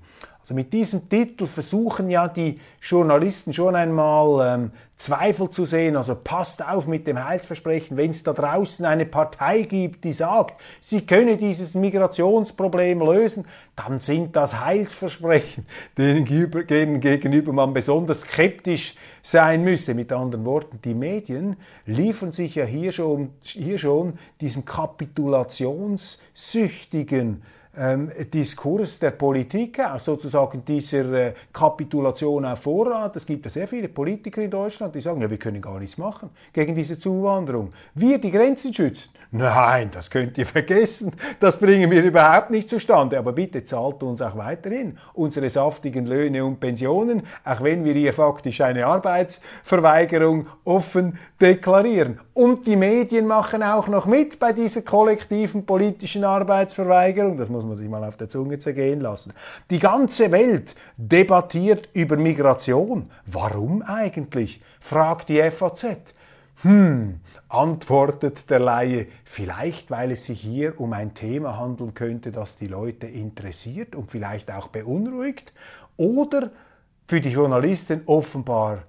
Also 0.50 0.56
mit 0.56 0.72
diesem 0.72 1.08
Titel 1.08 1.46
versuchen 1.46 2.10
ja 2.10 2.26
die 2.26 2.58
Journalisten 2.82 3.52
schon 3.52 3.76
einmal 3.76 4.58
ähm, 4.58 4.72
Zweifel 4.96 5.48
zu 5.48 5.64
sehen. 5.64 5.94
Also 5.94 6.16
passt 6.16 6.66
auf 6.66 6.88
mit 6.88 7.06
dem 7.06 7.24
Heilsversprechen, 7.24 7.96
wenn 7.96 8.10
es 8.10 8.24
da 8.24 8.32
draußen 8.32 8.84
eine 8.84 9.06
Partei 9.06 9.62
gibt, 9.62 10.02
die 10.02 10.12
sagt, 10.12 10.60
sie 10.80 11.06
könne 11.06 11.36
dieses 11.36 11.74
Migrationsproblem 11.74 12.98
lösen, 12.98 13.46
dann 13.76 14.00
sind 14.00 14.34
das 14.34 14.58
Heilsversprechen, 14.58 15.66
denen 15.96 16.24
gegenüber 16.24 17.52
man 17.52 17.72
besonders 17.72 18.22
skeptisch 18.22 18.96
sein 19.22 19.62
müsse. 19.62 19.94
Mit 19.94 20.10
anderen 20.10 20.44
Worten, 20.44 20.80
die 20.84 20.94
Medien 20.94 21.58
liefern 21.86 22.32
sich 22.32 22.56
ja 22.56 22.64
hier 22.64 22.90
schon, 22.90 23.30
hier 23.44 23.78
schon 23.78 24.14
diesen 24.40 24.64
kapitulationssüchtigen 24.64 27.44
ähm, 27.76 28.10
Diskurs 28.32 28.98
der 28.98 29.12
Politik 29.12 29.78
aus, 29.80 30.04
sozusagen 30.04 30.64
dieser 30.64 31.12
äh, 31.12 31.34
Kapitulation 31.52 32.44
auf 32.44 32.60
Vorrat. 32.60 33.14
Es 33.16 33.24
gibt 33.24 33.44
ja 33.44 33.50
sehr 33.50 33.68
viele 33.68 33.88
Politiker 33.88 34.42
in 34.42 34.50
Deutschland, 34.50 34.94
die 34.94 35.00
sagen, 35.00 35.20
ja, 35.20 35.30
wir 35.30 35.38
können 35.38 35.62
gar 35.62 35.78
nichts 35.78 35.96
machen 35.96 36.30
gegen 36.52 36.74
diese 36.74 36.98
Zuwanderung. 36.98 37.72
Wir 37.94 38.18
die 38.18 38.30
Grenzen 38.30 38.74
schützen. 38.74 39.10
Nein, 39.32 39.90
das 39.92 40.10
könnt 40.10 40.36
ihr 40.38 40.46
vergessen. 40.46 41.12
Das 41.38 41.58
bringen 41.58 41.90
wir 41.90 42.02
überhaupt 42.02 42.50
nicht 42.50 42.68
zustande. 42.68 43.16
Aber 43.18 43.32
bitte 43.32 43.64
zahlt 43.64 44.02
uns 44.02 44.20
auch 44.20 44.36
weiterhin 44.36 44.98
unsere 45.14 45.48
saftigen 45.48 46.06
Löhne 46.06 46.44
und 46.44 46.58
Pensionen, 46.58 47.22
auch 47.44 47.62
wenn 47.62 47.84
wir 47.84 47.94
hier 47.94 48.12
faktisch 48.12 48.60
eine 48.60 48.86
Arbeitsverweigerung 48.86 50.48
offen 50.64 51.18
deklarieren. 51.40 52.18
Und 52.34 52.66
die 52.66 52.76
Medien 52.76 53.26
machen 53.26 53.62
auch 53.62 53.86
noch 53.86 54.06
mit 54.06 54.40
bei 54.40 54.52
dieser 54.52 54.82
kollektiven 54.82 55.64
politischen 55.64 56.24
Arbeitsverweigerung. 56.24 57.36
Das 57.36 57.50
muss 57.50 57.59
man 57.64 57.76
sich 57.76 57.88
mal 57.88 58.04
auf 58.04 58.16
der 58.16 58.28
Zunge 58.28 58.58
zergehen 58.58 59.00
lassen. 59.00 59.32
Die 59.70 59.78
ganze 59.78 60.30
Welt 60.32 60.74
debattiert 60.96 61.88
über 61.92 62.16
Migration. 62.16 63.10
Warum 63.26 63.82
eigentlich? 63.82 64.62
fragt 64.80 65.28
die 65.28 65.42
FAZ. 65.50 66.14
Hm, 66.62 67.20
antwortet 67.48 68.50
der 68.50 68.58
Laie, 68.58 69.06
vielleicht 69.24 69.90
weil 69.90 70.10
es 70.10 70.26
sich 70.26 70.40
hier 70.40 70.78
um 70.78 70.92
ein 70.92 71.14
Thema 71.14 71.58
handeln 71.58 71.94
könnte, 71.94 72.32
das 72.32 72.56
die 72.56 72.66
Leute 72.66 73.06
interessiert 73.06 73.96
und 73.96 74.10
vielleicht 74.10 74.50
auch 74.50 74.68
beunruhigt, 74.68 75.54
oder 75.96 76.50
für 77.08 77.20
die 77.20 77.30
Journalisten 77.30 78.02
offenbar 78.06 78.84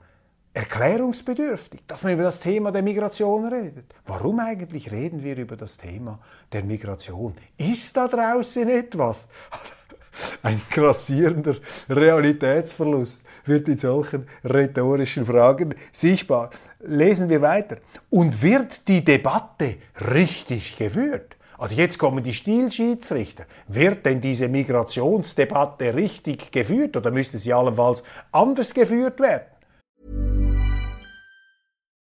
erklärungsbedürftig, 0.53 1.81
dass 1.87 2.03
man 2.03 2.13
über 2.13 2.23
das 2.23 2.39
Thema 2.39 2.71
der 2.71 2.81
Migration 2.81 3.45
redet. 3.45 3.85
Warum 4.05 4.39
eigentlich 4.39 4.91
reden 4.91 5.23
wir 5.23 5.37
über 5.37 5.55
das 5.55 5.77
Thema 5.77 6.19
der 6.51 6.63
Migration? 6.63 7.35
Ist 7.57 7.95
da 7.95 8.07
draußen 8.07 8.67
etwas? 8.67 9.29
Ein 10.43 10.61
grassierender 10.69 11.55
Realitätsverlust 11.89 13.25
wird 13.45 13.67
in 13.69 13.77
solchen 13.77 14.27
rhetorischen 14.43 15.25
Fragen 15.25 15.73
sichtbar. 15.91 16.49
Lesen 16.81 17.29
wir 17.29 17.41
weiter. 17.41 17.77
Und 18.09 18.41
wird 18.41 18.87
die 18.87 19.03
Debatte 19.03 19.75
richtig 20.13 20.77
geführt? 20.77 21.37
Also 21.57 21.75
jetzt 21.75 21.97
kommen 21.97 22.23
die 22.23 22.33
Stilschiedsrichter. 22.33 23.45
Wird 23.67 24.05
denn 24.05 24.19
diese 24.19 24.47
Migrationsdebatte 24.47 25.93
richtig 25.93 26.51
geführt 26.51 26.97
oder 26.97 27.11
müsste 27.11 27.39
sie 27.39 27.53
allenfalls 27.53 28.03
anders 28.31 28.73
geführt 28.73 29.19
werden? 29.19 29.45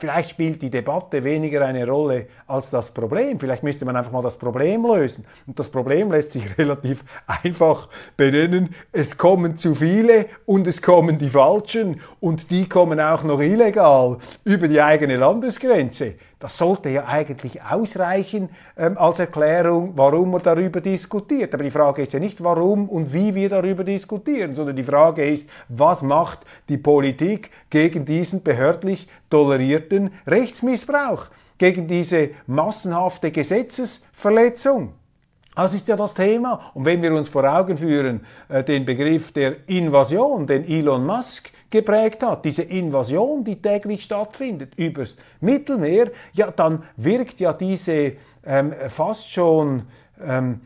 Vielleicht 0.00 0.30
spielt 0.30 0.62
die 0.62 0.70
Debatte 0.70 1.22
weniger 1.22 1.66
eine 1.66 1.86
Rolle 1.86 2.26
als 2.46 2.70
das 2.70 2.90
Problem. 2.90 3.38
Vielleicht 3.38 3.62
müsste 3.62 3.84
man 3.84 3.96
einfach 3.96 4.10
mal 4.10 4.22
das 4.22 4.38
Problem 4.38 4.86
lösen. 4.86 5.26
Und 5.46 5.58
das 5.58 5.68
Problem 5.68 6.10
lässt 6.10 6.32
sich 6.32 6.44
relativ 6.58 7.04
einfach 7.26 7.90
benennen. 8.16 8.74
Es 8.92 9.18
kommen 9.18 9.58
zu 9.58 9.74
viele 9.74 10.24
und 10.46 10.66
es 10.66 10.80
kommen 10.80 11.18
die 11.18 11.28
Falschen 11.28 12.00
und 12.18 12.50
die 12.50 12.66
kommen 12.66 12.98
auch 12.98 13.24
noch 13.24 13.40
illegal 13.40 14.16
über 14.44 14.68
die 14.68 14.80
eigene 14.80 15.16
Landesgrenze. 15.16 16.14
Das 16.40 16.56
sollte 16.56 16.88
ja 16.88 17.06
eigentlich 17.06 17.62
ausreichen 17.62 18.48
ähm, 18.74 18.96
als 18.96 19.18
Erklärung, 19.18 19.92
warum 19.94 20.30
man 20.30 20.42
darüber 20.42 20.80
diskutiert. 20.80 21.52
Aber 21.52 21.62
die 21.62 21.70
Frage 21.70 22.00
ist 22.00 22.14
ja 22.14 22.18
nicht, 22.18 22.42
warum 22.42 22.88
und 22.88 23.12
wie 23.12 23.34
wir 23.34 23.50
darüber 23.50 23.84
diskutieren, 23.84 24.54
sondern 24.54 24.74
die 24.74 24.82
Frage 24.82 25.22
ist, 25.22 25.50
was 25.68 26.00
macht 26.00 26.38
die 26.70 26.78
Politik 26.78 27.50
gegen 27.68 28.06
diesen 28.06 28.42
behördlich 28.42 29.06
tolerierten 29.28 30.12
Rechtsmissbrauch, 30.26 31.26
gegen 31.58 31.86
diese 31.86 32.30
massenhafte 32.46 33.30
Gesetzesverletzung. 33.30 34.94
Das 35.54 35.74
ist 35.74 35.88
ja 35.88 35.96
das 35.96 36.14
Thema. 36.14 36.70
Und 36.74 36.84
wenn 36.84 37.02
wir 37.02 37.12
uns 37.12 37.28
vor 37.28 37.44
Augen 37.44 37.76
führen, 37.76 38.24
äh, 38.48 38.62
den 38.62 38.84
Begriff 38.84 39.32
der 39.32 39.68
Invasion, 39.68 40.46
den 40.46 40.68
Elon 40.68 41.04
Musk 41.04 41.50
geprägt 41.70 42.22
hat, 42.22 42.44
diese 42.44 42.62
Invasion, 42.62 43.44
die 43.44 43.60
täglich 43.60 44.04
stattfindet 44.04 44.74
übers 44.76 45.16
Mittelmeer, 45.40 46.10
ja, 46.32 46.50
dann 46.50 46.84
wirkt 46.96 47.40
ja 47.40 47.52
diese 47.52 48.12
ähm, 48.44 48.72
fast 48.88 49.30
schon 49.30 49.82
ähm, 50.24 50.60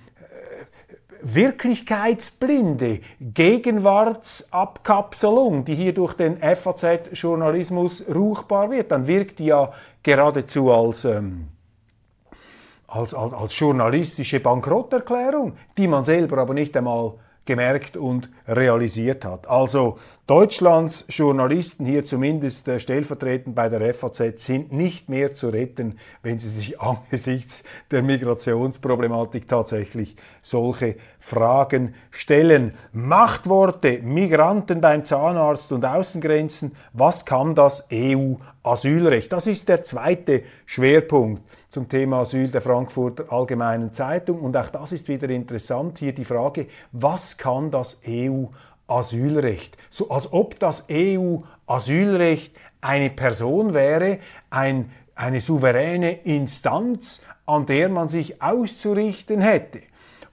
Wirklichkeitsblinde 1.24 3.00
Gegenwartsabkapselung, 3.18 5.64
die 5.64 5.74
hier 5.74 5.94
durch 5.94 6.12
den 6.14 6.36
FAZ-Journalismus 6.36 8.04
ruchbar 8.14 8.70
wird, 8.70 8.92
dann 8.92 9.06
wirkt 9.06 9.38
die 9.38 9.46
ja 9.46 9.72
geradezu 10.02 10.70
als 10.70 11.06
ähm, 11.06 11.48
als, 12.86 13.14
als, 13.14 13.32
als 13.32 13.58
journalistische 13.58 14.40
Bankrotterklärung, 14.40 15.54
die 15.76 15.88
man 15.88 16.04
selber 16.04 16.38
aber 16.38 16.54
nicht 16.54 16.76
einmal 16.76 17.14
gemerkt 17.44 17.96
und 17.96 18.30
realisiert 18.48 19.24
hat. 19.24 19.46
Also 19.48 19.98
Deutschlands 20.26 21.04
Journalisten 21.08 21.84
hier 21.84 22.04
zumindest 22.04 22.66
äh, 22.68 22.80
stellvertretend 22.80 23.54
bei 23.54 23.68
der 23.68 23.92
FAZ 23.92 24.42
sind 24.42 24.72
nicht 24.72 25.10
mehr 25.10 25.34
zu 25.34 25.50
retten, 25.50 25.98
wenn 26.22 26.38
sie 26.38 26.48
sich 26.48 26.80
angesichts 26.80 27.62
der 27.90 28.02
Migrationsproblematik 28.02 29.46
tatsächlich 29.46 30.16
solche 30.42 30.96
Fragen 31.18 31.94
stellen. 32.10 32.74
Machtworte, 32.92 34.00
Migranten 34.02 34.80
beim 34.80 35.04
Zahnarzt 35.04 35.70
und 35.72 35.84
Außengrenzen, 35.84 36.74
was 36.94 37.26
kann 37.26 37.54
das 37.54 37.88
EU-Asylrecht? 37.92 39.30
Das 39.32 39.46
ist 39.46 39.68
der 39.68 39.82
zweite 39.82 40.44
Schwerpunkt 40.64 41.42
zum 41.74 41.88
Thema 41.88 42.20
Asyl 42.20 42.52
der 42.52 42.62
Frankfurter 42.62 43.32
Allgemeinen 43.32 43.92
Zeitung. 43.92 44.42
Und 44.42 44.56
auch 44.56 44.68
das 44.68 44.92
ist 44.92 45.08
wieder 45.08 45.28
interessant 45.28 45.98
hier 45.98 46.14
die 46.14 46.24
Frage, 46.24 46.68
was 46.92 47.36
kann 47.36 47.72
das 47.72 48.00
EU-Asylrecht? 48.06 49.76
So 49.90 50.08
als 50.08 50.32
ob 50.32 50.60
das 50.60 50.86
EU-Asylrecht 50.88 52.54
eine 52.80 53.10
Person 53.10 53.74
wäre, 53.74 54.20
ein, 54.50 54.92
eine 55.16 55.40
souveräne 55.40 56.12
Instanz, 56.22 57.22
an 57.44 57.66
der 57.66 57.88
man 57.88 58.08
sich 58.08 58.40
auszurichten 58.40 59.40
hätte. 59.40 59.80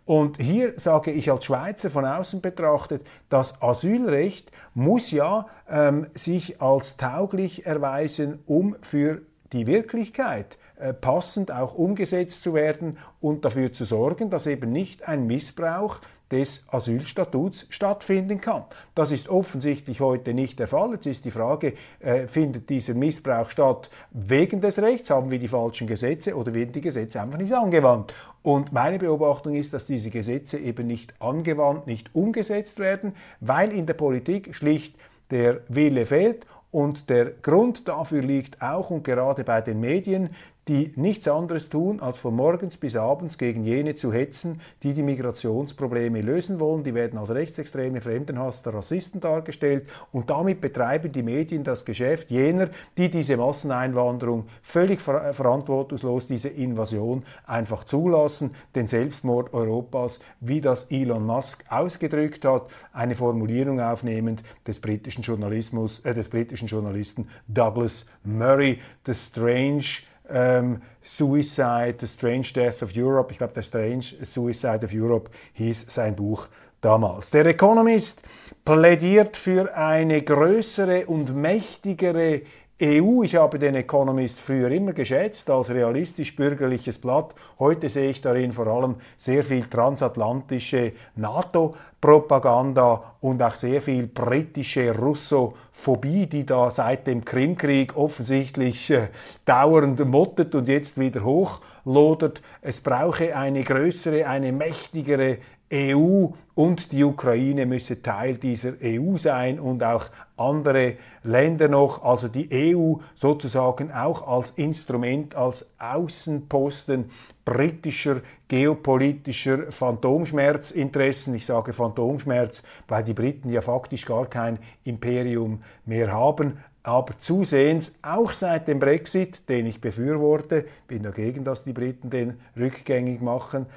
Und 0.06 0.40
hier 0.40 0.74
sage 0.78 1.10
ich 1.10 1.32
als 1.32 1.46
Schweizer 1.46 1.90
von 1.90 2.06
außen 2.06 2.42
betrachtet, 2.42 3.04
das 3.30 3.64
Asylrecht 3.64 4.52
muss 4.76 5.10
ja 5.10 5.48
ähm, 5.68 6.06
sich 6.14 6.62
als 6.62 6.98
tauglich 6.98 7.66
erweisen, 7.66 8.44
um 8.46 8.76
für 8.82 9.24
die 9.54 9.66
Wirklichkeit 9.66 10.60
passend 11.00 11.52
auch 11.52 11.76
umgesetzt 11.76 12.44
zu 12.44 12.54
werden 12.54 12.98
und 13.20 13.46
dafür 13.46 13.74
zu 13.74 13.86
sorgen, 13.86 14.30
dass 14.30 14.48
eben 14.48 14.72
nicht 14.72 15.08
ein 15.08 15.28
Missbrauch 15.28 16.00
des 16.32 16.66
Asylstatuts 16.70 17.68
stattfinden 17.70 18.40
kann. 18.40 18.64
Das 18.96 19.12
ist 19.12 19.30
offensichtlich 19.30 20.00
heute 20.00 20.34
nicht 20.34 20.60
der 20.60 20.68
Fall. 20.68 20.94
Jetzt 20.94 21.06
ist 21.06 21.26
die 21.26 21.32
Frage, 21.32 21.74
äh, 22.00 22.28
findet 22.28 22.70
dieser 22.70 22.94
Missbrauch 22.94 23.50
statt 23.50 23.90
wegen 24.12 24.62
des 24.62 24.82
Rechts? 24.82 25.10
Haben 25.10 25.30
wir 25.30 25.40
die 25.40 25.50
falschen 25.50 25.88
Gesetze 25.88 26.36
oder 26.36 26.54
werden 26.54 26.72
die 26.72 26.82
Gesetze 26.82 27.22
einfach 27.22 27.38
nicht 27.38 27.54
angewandt? 27.54 28.14
Und 28.44 28.72
meine 28.72 28.98
Beobachtung 28.98 29.56
ist, 29.56 29.74
dass 29.74 29.86
diese 29.86 30.10
Gesetze 30.10 30.58
eben 30.58 30.88
nicht 30.88 31.14
angewandt, 31.20 31.86
nicht 31.86 32.16
umgesetzt 32.16 32.80
werden, 32.80 33.14
weil 33.40 33.72
in 33.72 33.86
der 33.86 33.94
Politik 33.94 34.56
schlicht 34.56 34.96
der 35.30 35.62
Wille 35.68 36.06
fehlt 36.06 36.46
und 36.72 37.10
der 37.10 37.26
Grund 37.26 37.90
dafür 37.90 38.22
liegt 38.22 38.62
auch 38.62 38.90
und 38.90 39.04
gerade 39.04 39.44
bei 39.44 39.62
den 39.62 39.82
Medien, 39.82 40.30
die 40.68 40.94
nichts 40.96 41.28
anderes 41.28 41.70
tun, 41.70 42.00
als 42.00 42.20
von 42.20 42.36
morgens 42.36 42.78
bis 42.78 42.96
abends 42.96 43.38
gegen 43.38 43.64
jene 43.64 43.96
zu 43.96 44.14
hetzen, 44.14 44.62
die 44.84 44.94
die 44.94 45.02
Migrationsprobleme 45.02 46.22
lösen 46.22 46.60
wollen. 46.60 46.84
Die 46.84 46.94
werden 46.94 47.18
als 47.18 47.32
rechtsextreme 47.32 48.00
Fremdenhasser, 48.00 48.74
Rassisten 48.74 49.20
dargestellt. 49.22 49.88
Und 50.12 50.30
damit 50.30 50.62
betreiben 50.62 51.12
die 51.12 51.24
Medien 51.24 51.64
das 51.64 51.84
Geschäft 51.84 52.30
jener, 52.30 52.70
die 52.98 53.10
diese 53.10 53.38
Masseneinwanderung 53.38 54.46
völlig 54.62 55.02
ver 55.02 55.34
verantwortungslos, 55.34 56.28
diese 56.28 56.50
Invasion 56.50 57.24
einfach 57.48 57.84
zulassen, 57.84 58.56
den 58.76 58.88
Selbstmord 58.88 59.54
Europas, 59.54 60.20
wie 60.40 60.62
das 60.62 60.86
Elon 60.92 61.26
Musk 61.26 61.66
ausgedrückt 61.70 62.46
hat, 62.46 62.68
eine 62.94 63.16
Formulierung 63.16 63.80
aufnehmend 63.80 64.44
des 64.68 64.80
britischen 64.80 65.24
Journalismus, 65.24 66.00
äh, 66.02 66.14
des 66.14 66.30
britischen 66.30 66.68
Journalisten 66.68 67.30
Douglas 67.48 68.06
Murray, 68.24 68.80
The 69.06 69.14
Strange 69.14 70.11
ähm, 70.34 70.82
Suicide, 71.04 71.96
The 72.00 72.08
Strange 72.08 72.48
Death 72.54 72.84
of 72.84 72.92
Europe, 72.96 73.32
ich 73.32 73.38
glaube, 73.38 73.54
The 73.56 73.64
Strange 73.64 74.04
Suicide 74.24 74.82
of 74.84 74.92
Europe 74.94 75.30
hieß 75.54 75.86
sein 75.88 76.16
Buch 76.16 76.48
damals. 76.82 77.32
Der 77.32 77.46
Economist 77.46 78.24
plädiert 78.66 79.38
für 79.38 79.76
eine 79.76 80.22
größere 80.22 81.06
und 81.06 81.36
mächtigere 81.36 82.42
EU, 82.84 83.22
ich 83.22 83.36
habe 83.36 83.60
den 83.60 83.76
Economist 83.76 84.40
früher 84.40 84.72
immer 84.72 84.94
geschätzt 84.94 85.52
als 85.52 85.70
realistisch-bürgerliches 85.70 86.98
Blatt. 86.98 87.36
Heute 87.60 87.90
sehe 87.90 88.10
ich 88.10 88.22
darin 88.22 88.54
vor 88.54 88.66
allem 88.66 88.96
sehr 89.18 89.44
viel 89.44 89.68
transatlantische 89.68 90.94
NATO-Propaganda 91.16 93.18
und 93.22 93.44
auch 93.44 93.56
sehr 93.56 93.84
viel 93.84 94.08
britische 94.08 94.98
Russophobie, 94.98 96.26
die 96.26 96.44
da 96.44 96.72
seit 96.72 97.06
dem 97.06 97.24
Krimkrieg 97.24 97.96
offensichtlich 97.96 98.90
äh, 98.90 99.10
dauernd 99.46 100.04
mottet 100.04 100.56
und 100.56 100.68
jetzt 100.68 101.00
wieder 101.00 101.24
hochlodert. 101.24 102.42
Es 102.64 102.82
brauche 102.82 103.36
eine 103.36 103.64
größere, 103.64 104.26
eine 104.26 104.52
mächtigere 104.52 105.38
EU 105.72 106.28
und 106.54 106.92
die 106.92 107.04
Ukraine 107.04 107.66
müsse 107.66 108.02
Teil 108.02 108.36
dieser 108.36 108.74
EU 108.84 109.16
sein 109.18 109.60
und 109.60 109.84
auch 109.84 110.06
andere 110.38 110.96
Länder 111.24 111.68
noch, 111.68 112.04
also 112.04 112.28
die 112.28 112.50
EU 112.52 112.96
sozusagen 113.16 113.92
auch 113.92 114.28
als 114.28 114.52
Instrument, 114.52 115.36
als 115.36 115.74
Außenposten 115.80 117.06
britischer 117.46 118.22
geopolitischer 118.48 119.72
Phantomschmerzinteressen. 119.72 121.36
Ich 121.36 121.46
sage 121.46 121.74
Phantomschmerz, 121.74 122.64
weil 122.88 123.04
die 123.04 123.14
Briten 123.14 123.50
ja 123.50 123.62
faktisch 123.62 124.06
gar 124.06 124.26
kein 124.26 124.60
Imperium 124.84 125.64
mehr 125.86 126.12
haben, 126.12 126.58
aber 126.84 127.14
zusehends, 127.20 127.96
auch 128.02 128.34
seit 128.34 128.68
dem 128.68 128.80
Brexit, 128.80 129.48
den 129.48 129.68
ich 129.68 129.80
befürworte, 129.80 130.66
bin 130.88 131.04
dagegen, 131.04 131.44
dass 131.44 131.64
die 131.64 131.74
Briten 131.74 132.10
den 132.10 132.40
rückgängig 132.58 133.22
machen, 133.22 133.68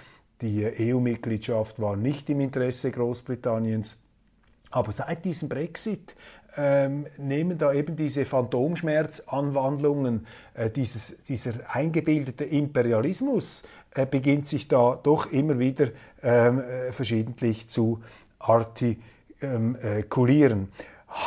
die 0.45 0.93
EU-Mitgliedschaft 0.93 1.81
war 1.81 1.97
nicht 1.97 2.29
im 2.29 2.41
Interesse 2.41 2.91
Großbritanniens. 2.91 3.97
Aber 4.71 4.93
seit 4.93 5.25
diesem 5.25 5.49
Brexit 5.49 6.15
ähm, 6.57 7.07
nehmen 7.17 7.57
da 7.57 7.73
eben 7.73 7.97
diese 7.97 8.27
Phantomschmerzanwandlungen, 8.27 10.27
äh, 10.53 10.69
dieses, 10.69 11.25
dieser 11.25 11.55
eingebildete 11.73 12.45
Imperialismus 12.45 13.63
äh, 13.95 14.05
beginnt 14.05 14.47
sich 14.47 14.69
da 14.69 15.01
doch 15.03 15.33
immer 15.33 15.59
wieder 15.59 15.89
ähm, 16.23 16.61
äh, 16.61 16.93
verschiedentlich 16.93 17.69
zu 17.69 18.03
artikulieren. 18.39 20.69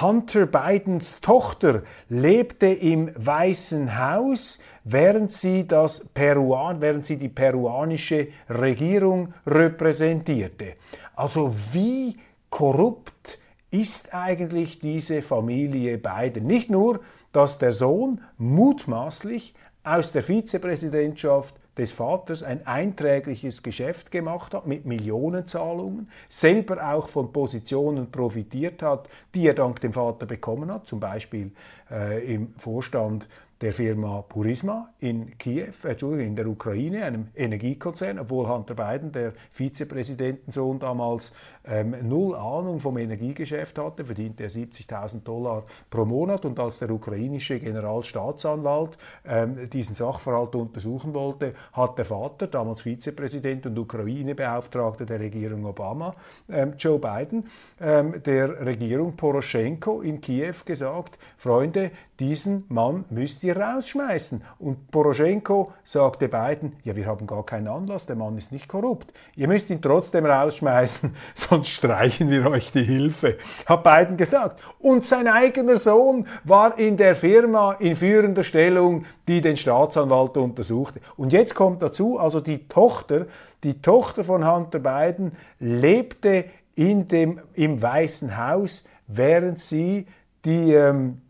Hunter 0.01 0.45
Bidens 0.45 1.21
Tochter 1.21 1.83
lebte 2.09 2.67
im 2.67 3.11
Weißen 3.15 3.97
Haus, 3.97 4.59
während 4.83 5.31
sie, 5.31 5.65
das 5.65 6.05
Peruan, 6.13 6.81
während 6.81 7.05
sie 7.05 7.17
die 7.17 7.29
peruanische 7.29 8.27
Regierung 8.49 9.33
repräsentierte. 9.45 10.73
Also 11.15 11.55
wie 11.71 12.17
korrupt 12.49 13.39
ist 13.71 14.13
eigentlich 14.13 14.79
diese 14.79 15.21
Familie 15.21 15.97
Biden? 15.97 16.45
Nicht 16.45 16.69
nur, 16.69 16.99
dass 17.31 17.57
der 17.57 17.71
Sohn 17.71 18.21
mutmaßlich 18.37 19.55
aus 19.83 20.11
der 20.11 20.23
Vizepräsidentschaft 20.23 21.55
des 21.77 21.91
Vaters 21.91 22.43
ein 22.43 22.65
einträgliches 22.65 23.63
Geschäft 23.63 24.11
gemacht 24.11 24.53
hat 24.53 24.65
mit 24.67 24.85
Millionenzahlungen, 24.85 26.09
selber 26.29 26.93
auch 26.93 27.07
von 27.07 27.31
Positionen 27.31 28.11
profitiert 28.11 28.81
hat, 28.81 29.09
die 29.35 29.47
er 29.47 29.53
dank 29.53 29.81
dem 29.81 29.93
Vater 29.93 30.25
bekommen 30.25 30.71
hat, 30.71 30.87
zum 30.87 30.99
Beispiel 30.99 31.51
äh, 31.91 32.33
im 32.33 32.53
Vorstand 32.57 33.27
der 33.61 33.73
Firma 33.73 34.21
Purisma 34.21 34.89
in 34.99 35.37
Kiew, 35.37 35.73
äh, 35.83 35.89
Entschuldigung, 35.89 36.27
in 36.27 36.35
der 36.35 36.47
Ukraine, 36.47 37.03
einem 37.05 37.27
Energiekonzern, 37.35 38.19
obwohl 38.19 38.47
Hunter 38.47 38.75
Biden, 38.75 39.11
der 39.11 39.33
Vizepräsidentensohn 39.51 40.79
damals, 40.79 41.31
ähm, 41.69 41.95
null 42.03 42.35
Ahnung 42.35 42.79
vom 42.79 42.97
Energiegeschäft 42.97 43.77
hatte, 43.77 44.03
verdiente 44.03 44.43
er 44.43 44.49
70.000 44.49 45.23
Dollar 45.23 45.63
pro 45.89 46.05
Monat 46.05 46.45
und 46.45 46.59
als 46.59 46.79
der 46.79 46.89
ukrainische 46.89 47.59
Generalstaatsanwalt 47.59 48.97
ähm, 49.25 49.69
diesen 49.69 49.95
Sachverhalt 49.95 50.55
untersuchen 50.55 51.13
wollte, 51.13 51.53
hat 51.73 51.97
der 51.97 52.05
Vater, 52.05 52.47
damals 52.47 52.81
Vizepräsident 52.81 53.65
und 53.65 53.77
Ukraine-Beauftragter 53.77 55.05
der 55.05 55.19
Regierung 55.19 55.65
Obama, 55.65 56.15
ähm, 56.49 56.73
Joe 56.77 56.99
Biden, 56.99 57.45
ähm, 57.79 58.21
der 58.23 58.65
Regierung 58.65 59.15
Poroschenko 59.15 60.01
in 60.01 60.21
Kiew 60.21 60.55
gesagt, 60.65 61.17
Freunde, 61.37 61.91
diesen 62.19 62.65
Mann 62.69 63.05
müsst 63.09 63.43
ihr 63.43 63.55
rausschmeißen. 63.57 64.43
Und 64.59 64.89
Poroschenko 64.89 65.73
sagte 65.83 66.27
Biden, 66.27 66.73
ja, 66.83 66.95
wir 66.95 67.05
haben 67.05 67.27
gar 67.27 67.45
keinen 67.45 67.67
Anlass, 67.67 68.05
der 68.07 68.15
Mann 68.15 68.37
ist 68.37 68.51
nicht 68.51 68.67
korrupt. 68.67 69.13
Ihr 69.35 69.47
müsst 69.47 69.69
ihn 69.69 69.81
trotzdem 69.81 70.25
rausschmeißen, 70.25 71.15
sonst 71.57 71.69
streichen 71.69 72.29
wir 72.29 72.51
euch 72.51 72.71
die 72.71 72.83
Hilfe, 72.83 73.37
hat 73.65 73.83
Biden 73.83 74.15
gesagt. 74.15 74.59
Und 74.77 75.05
sein 75.05 75.27
eigener 75.27 75.77
Sohn 75.77 76.27
war 76.43 76.77
in 76.77 76.97
der 76.97 77.15
Firma 77.15 77.73
in 77.73 77.95
führender 77.95 78.43
Stellung, 78.43 79.05
die 79.27 79.41
den 79.41 79.57
Staatsanwalt 79.57 80.37
untersuchte. 80.37 80.99
Und 81.15 81.33
jetzt 81.33 81.55
kommt 81.55 81.81
dazu, 81.81 82.19
also 82.19 82.41
die 82.41 82.67
Tochter, 82.67 83.25
die 83.63 83.81
Tochter 83.81 84.23
von 84.23 84.47
Hunter 84.47 84.77
Biden 84.77 85.31
lebte 85.59 86.45
in 86.75 87.07
dem, 87.07 87.39
im 87.55 87.81
Weißen 87.81 88.37
Haus, 88.37 88.83
während 89.07 89.57
sie 89.57 90.05
die 90.45 90.73
ähm, 90.73 91.21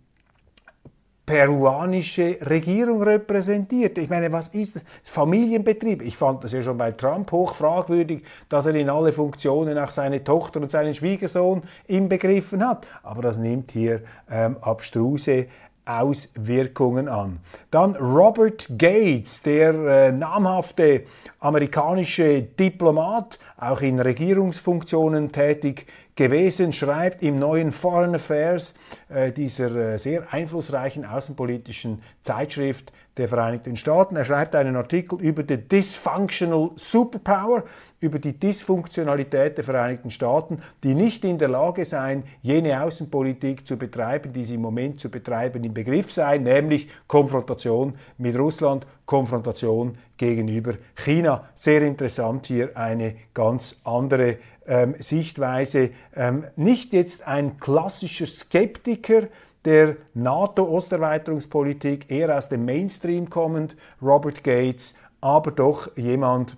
peruanische 1.27 2.37
Regierung 2.49 3.03
repräsentiert. 3.03 3.97
Ich 3.97 4.09
meine, 4.09 4.31
was 4.31 4.47
ist 4.47 4.77
das? 4.77 4.83
Familienbetrieb. 5.03 6.01
Ich 6.01 6.15
fand 6.15 6.41
das 6.41 6.53
ja 6.53 6.61
schon 6.63 6.77
bei 6.77 6.93
Trump 6.93 7.31
hoch 7.33 7.53
fragwürdig, 7.53 8.23
dass 8.47 8.65
er 8.65 8.75
in 8.75 8.89
alle 8.89 9.11
Funktionen 9.11 9.77
auch 9.77 9.91
seine 9.91 10.23
Tochter 10.23 10.61
und 10.61 10.71
seinen 10.71 10.95
Schwiegersohn 10.95 11.63
inbegriffen 11.85 12.65
hat. 12.65 12.87
Aber 13.03 13.21
das 13.21 13.37
nimmt 13.37 13.71
hier 13.71 14.03
ähm, 14.31 14.55
abstruse 14.61 15.47
Auswirkungen 15.83 17.09
an. 17.09 17.39
Dann 17.71 17.95
Robert 17.97 18.67
Gates, 18.77 19.41
der 19.41 19.73
äh, 19.73 20.11
namhafte 20.13 21.03
amerikanische 21.39 22.41
Diplomat, 22.41 23.37
auch 23.57 23.81
in 23.81 23.99
Regierungsfunktionen 23.99 25.33
tätig 25.33 25.87
gewesen, 26.17 26.73
schreibt 26.73 27.23
im 27.23 27.39
neuen 27.39 27.71
Foreign 27.71 28.15
Affairs 28.15 28.73
äh, 29.07 29.31
dieser 29.31 29.93
äh, 29.93 29.97
sehr 29.97 30.33
einflussreichen 30.33 31.05
außenpolitischen 31.05 32.01
Zeitschrift 32.23 32.91
der 33.15 33.27
Vereinigten 33.27 33.75
Staaten. 33.77 34.15
Er 34.15 34.25
schreibt 34.25 34.55
einen 34.55 34.75
Artikel 34.75 35.21
über 35.21 35.43
die 35.43 35.57
Dysfunctional 35.57 36.71
Superpower, 36.75 37.63
über 37.99 38.19
die 38.19 38.39
Dysfunktionalität 38.39 39.57
der 39.57 39.63
Vereinigten 39.63 40.11
Staaten, 40.11 40.61
die 40.83 40.93
nicht 40.93 41.23
in 41.23 41.39
der 41.39 41.47
Lage 41.47 41.83
seien, 41.85 42.23
jene 42.41 42.83
Außenpolitik 42.83 43.65
zu 43.65 43.77
betreiben, 43.77 44.33
die 44.33 44.43
sie 44.43 44.55
im 44.55 44.61
Moment 44.61 44.99
zu 44.99 45.09
betreiben 45.09 45.63
im 45.63 45.73
Begriff 45.73 46.11
seien, 46.11 46.43
nämlich 46.43 46.89
Konfrontation 47.07 47.95
mit 48.17 48.37
Russland, 48.37 48.85
Konfrontation 49.05 49.97
gegenüber 50.17 50.73
China. 50.95 51.49
Sehr 51.55 51.81
interessant 51.81 52.45
hier 52.45 52.75
eine 52.75 53.15
ganz 53.33 53.79
andere 53.83 54.37
ähm, 54.67 54.95
Sichtweise. 54.99 55.91
Ähm, 56.15 56.45
nicht 56.55 56.93
jetzt 56.93 57.27
ein 57.27 57.59
klassischer 57.59 58.27
Skeptiker, 58.27 59.27
der 59.65 59.97
NATO-Osterweiterungspolitik 60.13 62.09
eher 62.09 62.37
aus 62.37 62.47
dem 62.47 62.63
Mainstream 62.65 63.29
kommend, 63.29 63.75
Robert 64.01 64.43
Gates, 64.43 64.95
aber 65.19 65.51
doch 65.51 65.95
jemand, 65.97 66.55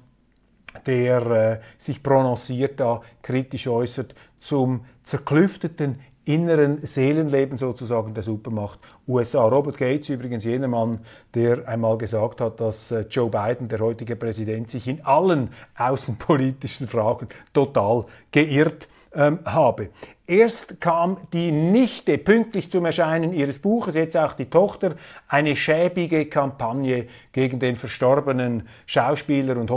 der 0.85 1.25
äh, 1.25 1.59
sich 1.77 2.03
prononciert 2.03 2.79
da 2.79 3.01
kritisch 3.21 3.67
äußert 3.67 4.13
zum 4.37 4.85
zerklüfteten 5.03 5.99
inneren 6.29 6.85
Seelenleben 6.85 7.57
sozusagen 7.57 8.13
der 8.13 8.21
Supermacht 8.21 8.79
USA. 9.07 9.47
Robert 9.47 9.79
Gates 9.79 10.09
übrigens 10.09 10.43
jener 10.43 10.67
Mann, 10.67 10.99
der 11.33 11.67
einmal 11.67 11.97
gesagt 11.97 12.39
hat, 12.39 12.59
dass 12.59 12.91
äh, 12.91 13.05
Joe 13.09 13.31
Biden, 13.31 13.67
der 13.67 13.79
heutige 13.79 14.15
Präsident, 14.15 14.69
sich 14.69 14.87
in 14.87 15.03
allen 15.03 15.49
außenpolitischen 15.75 16.87
Fragen 16.87 17.29
total 17.51 18.05
geirrt 18.31 18.87
ähm, 19.15 19.39
habe. 19.43 19.89
Erst 20.27 20.79
kam 20.79 21.17
die 21.33 21.51
Nichte 21.51 22.19
pünktlich 22.19 22.69
zum 22.69 22.85
Erscheinen 22.85 23.33
ihres 23.33 23.57
Buches, 23.57 23.95
jetzt 23.95 24.15
auch 24.15 24.33
die 24.33 24.51
Tochter, 24.51 24.97
eine 25.27 25.55
schäbige 25.55 26.27
Kampagne 26.27 27.07
gegen 27.31 27.57
den 27.57 27.75
verstorbenen 27.75 28.69
Schauspieler 28.85 29.57
und 29.57 29.71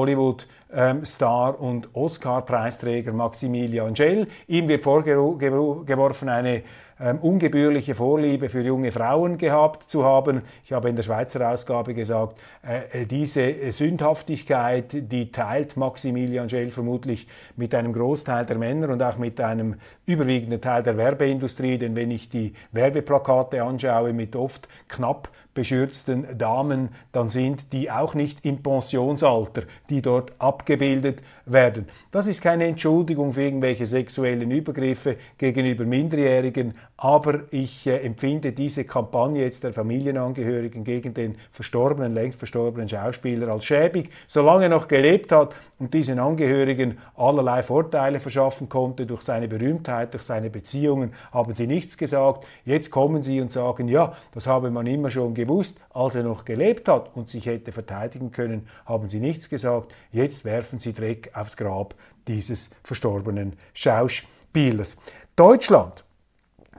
Hollywood-Star 0.73 1.61
und 1.61 1.89
Oscar-Preisträger 1.95 3.13
Maximilian 3.13 3.95
Schell. 3.95 4.27
Ihm 4.49 4.69
wird 4.69 4.83
vorgeworfen, 4.83 6.29
eine 6.29 6.63
ähm, 7.01 7.19
ungebührliche 7.19 7.95
Vorliebe 7.95 8.49
für 8.49 8.61
junge 8.61 8.93
Frauen 8.93 9.37
gehabt 9.39 9.91
zu 9.91 10.05
haben. 10.05 10.43
Ich 10.65 10.73
habe 10.73 10.89
in 10.89 10.97
der 10.97 11.03
Schweizer 11.03 11.51
Ausgabe 11.51 11.95
gesagt, 11.95 12.39
äh, 12.67 13.03
äh 13.03 13.07
diese 13.07 13.73
Sündhaftigkeit, 13.73 15.11
die 15.11 15.33
teilt 15.33 15.77
Maximilian 15.77 16.49
Schell 16.49 16.71
vermutlich 16.71 17.27
mit 17.57 17.75
einem 17.75 17.93
Großteil 17.93 18.47
der 18.47 18.59
Männer 18.59 18.91
und 18.91 19.03
auch 19.03 19.19
mit 19.19 19.41
einem 19.41 19.77
überwiegenden 20.07 20.61
Teil 20.61 20.83
der 20.83 20.97
Werbeindustrie, 20.97 21.79
denn 21.79 21.97
wenn 21.97 22.11
ich 22.11 22.29
die 22.29 22.55
Werbeplakate 22.73 23.63
anschaue 23.63 24.13
mit 24.13 24.37
oft 24.37 24.69
knapp 24.89 25.29
beschürzten 25.55 26.39
Damen, 26.39 26.91
dann 27.13 27.29
sind 27.29 27.73
die 27.73 27.91
auch 27.91 28.15
nicht 28.15 28.45
im 28.45 28.63
Pensionsalter, 28.63 29.63
die 29.91 30.03
dort 30.03 30.33
abgebildet 30.39 31.23
werden. 31.45 31.89
Das 32.11 32.27
ist 32.27 32.41
keine 32.41 32.67
Entschuldigung 32.67 33.33
für 33.33 33.43
irgendwelche 33.43 33.87
sexuellen 33.87 34.51
Übergriffe 34.51 35.17
gegenüber 35.39 35.85
Minderjährigen, 35.85 36.75
aber 36.97 37.41
ich 37.51 37.87
äh, 37.87 37.97
empfinde 37.99 38.53
diese 38.53 38.85
Kampagne 38.85 39.43
jetzt 39.43 39.65
der 39.65 39.73
Familienangehörigen 39.73 40.85
gegen 40.85 41.15
den 41.15 41.37
verstorbenen, 41.51 42.15
längst 42.15 42.39
verstorbenen 42.39 42.89
Schauspieler 42.89 43.49
als 43.49 43.65
schäbig. 43.65 44.11
Solange 44.29 44.65
er 44.65 44.69
noch 44.69 44.87
gelebt 44.87 45.33
hat 45.33 45.55
und 45.81 45.93
diesen 45.95 46.21
Angehörigen 46.21 46.99
allerlei 47.17 47.65
Vorteile 47.65 48.21
verschaffen 48.21 48.69
konnte 48.69 49.05
durch 49.05 49.23
seine 49.23 49.49
Berühmtheit, 49.49 50.15
durch 50.15 50.23
seine 50.23 50.49
Beziehungen, 50.49 51.13
haben 51.33 51.55
sie 51.57 51.67
nichts 51.67 51.99
gesagt. 51.99 52.47
Jetzt 52.65 52.93
kommen 52.93 53.23
sie 53.23 53.41
und 53.41 53.51
sagen, 53.51 53.89
ja, 53.89 54.15
das 54.33 54.47
habe 54.47 54.71
man 54.71 54.87
immer 54.87 55.11
schon 55.11 55.35
gewusst, 55.47 55.81
als 55.91 56.15
er 56.15 56.23
noch 56.23 56.45
gelebt 56.45 56.89
hat 56.89 57.15
und 57.15 57.31
sich 57.31 57.47
hätte 57.47 57.73
verteidigen 57.73 58.33
können, 58.33 58.69
haben 58.87 59.09
sie 59.09 59.21
nichts 59.21 59.49
gesagt. 59.49 59.93
Jetzt 60.11 60.45
werfen 60.45 60.79
sie 60.79 60.93
Dreck 60.93 61.31
aufs 61.35 61.57
Grab 61.57 61.95
dieses 62.27 62.71
verstorbenen 62.83 63.57
Schauspielers. 63.75 64.97
Deutschland 65.37 66.05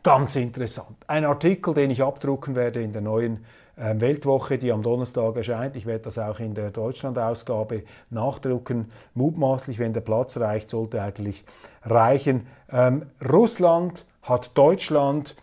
Ganz 0.04 0.36
interessant. 0.36 0.98
Ein 1.08 1.24
Artikel, 1.24 1.74
den 1.74 1.90
ich 1.90 2.04
abdrucken 2.04 2.56
werde 2.56 2.82
in 2.82 2.92
der 2.92 3.02
neuen 3.02 3.46
ähm, 3.78 4.02
Weltwoche, 4.02 4.58
die 4.58 4.74
am 4.74 4.84
Donnerstag 4.84 5.38
erscheint. 5.38 5.78
Ich 5.78 5.86
werde 5.86 6.04
das 6.04 6.18
auch 6.18 6.42
in 6.42 6.54
der 6.54 6.72
Deutschland-Ausgabe 6.72 7.84
nachdrucken. 8.10 8.92
Mutmaßlich, 9.14 9.80
wenn 9.80 9.94
der 9.94 10.02
Platz 10.02 10.36
reicht, 10.36 10.70
sollte 10.70 11.02
eigentlich 11.02 11.46
reichen. 11.84 12.48
Ähm, 12.70 13.06
Russland 13.26 14.06
hat 14.24 14.58
Deutschland 14.58 15.38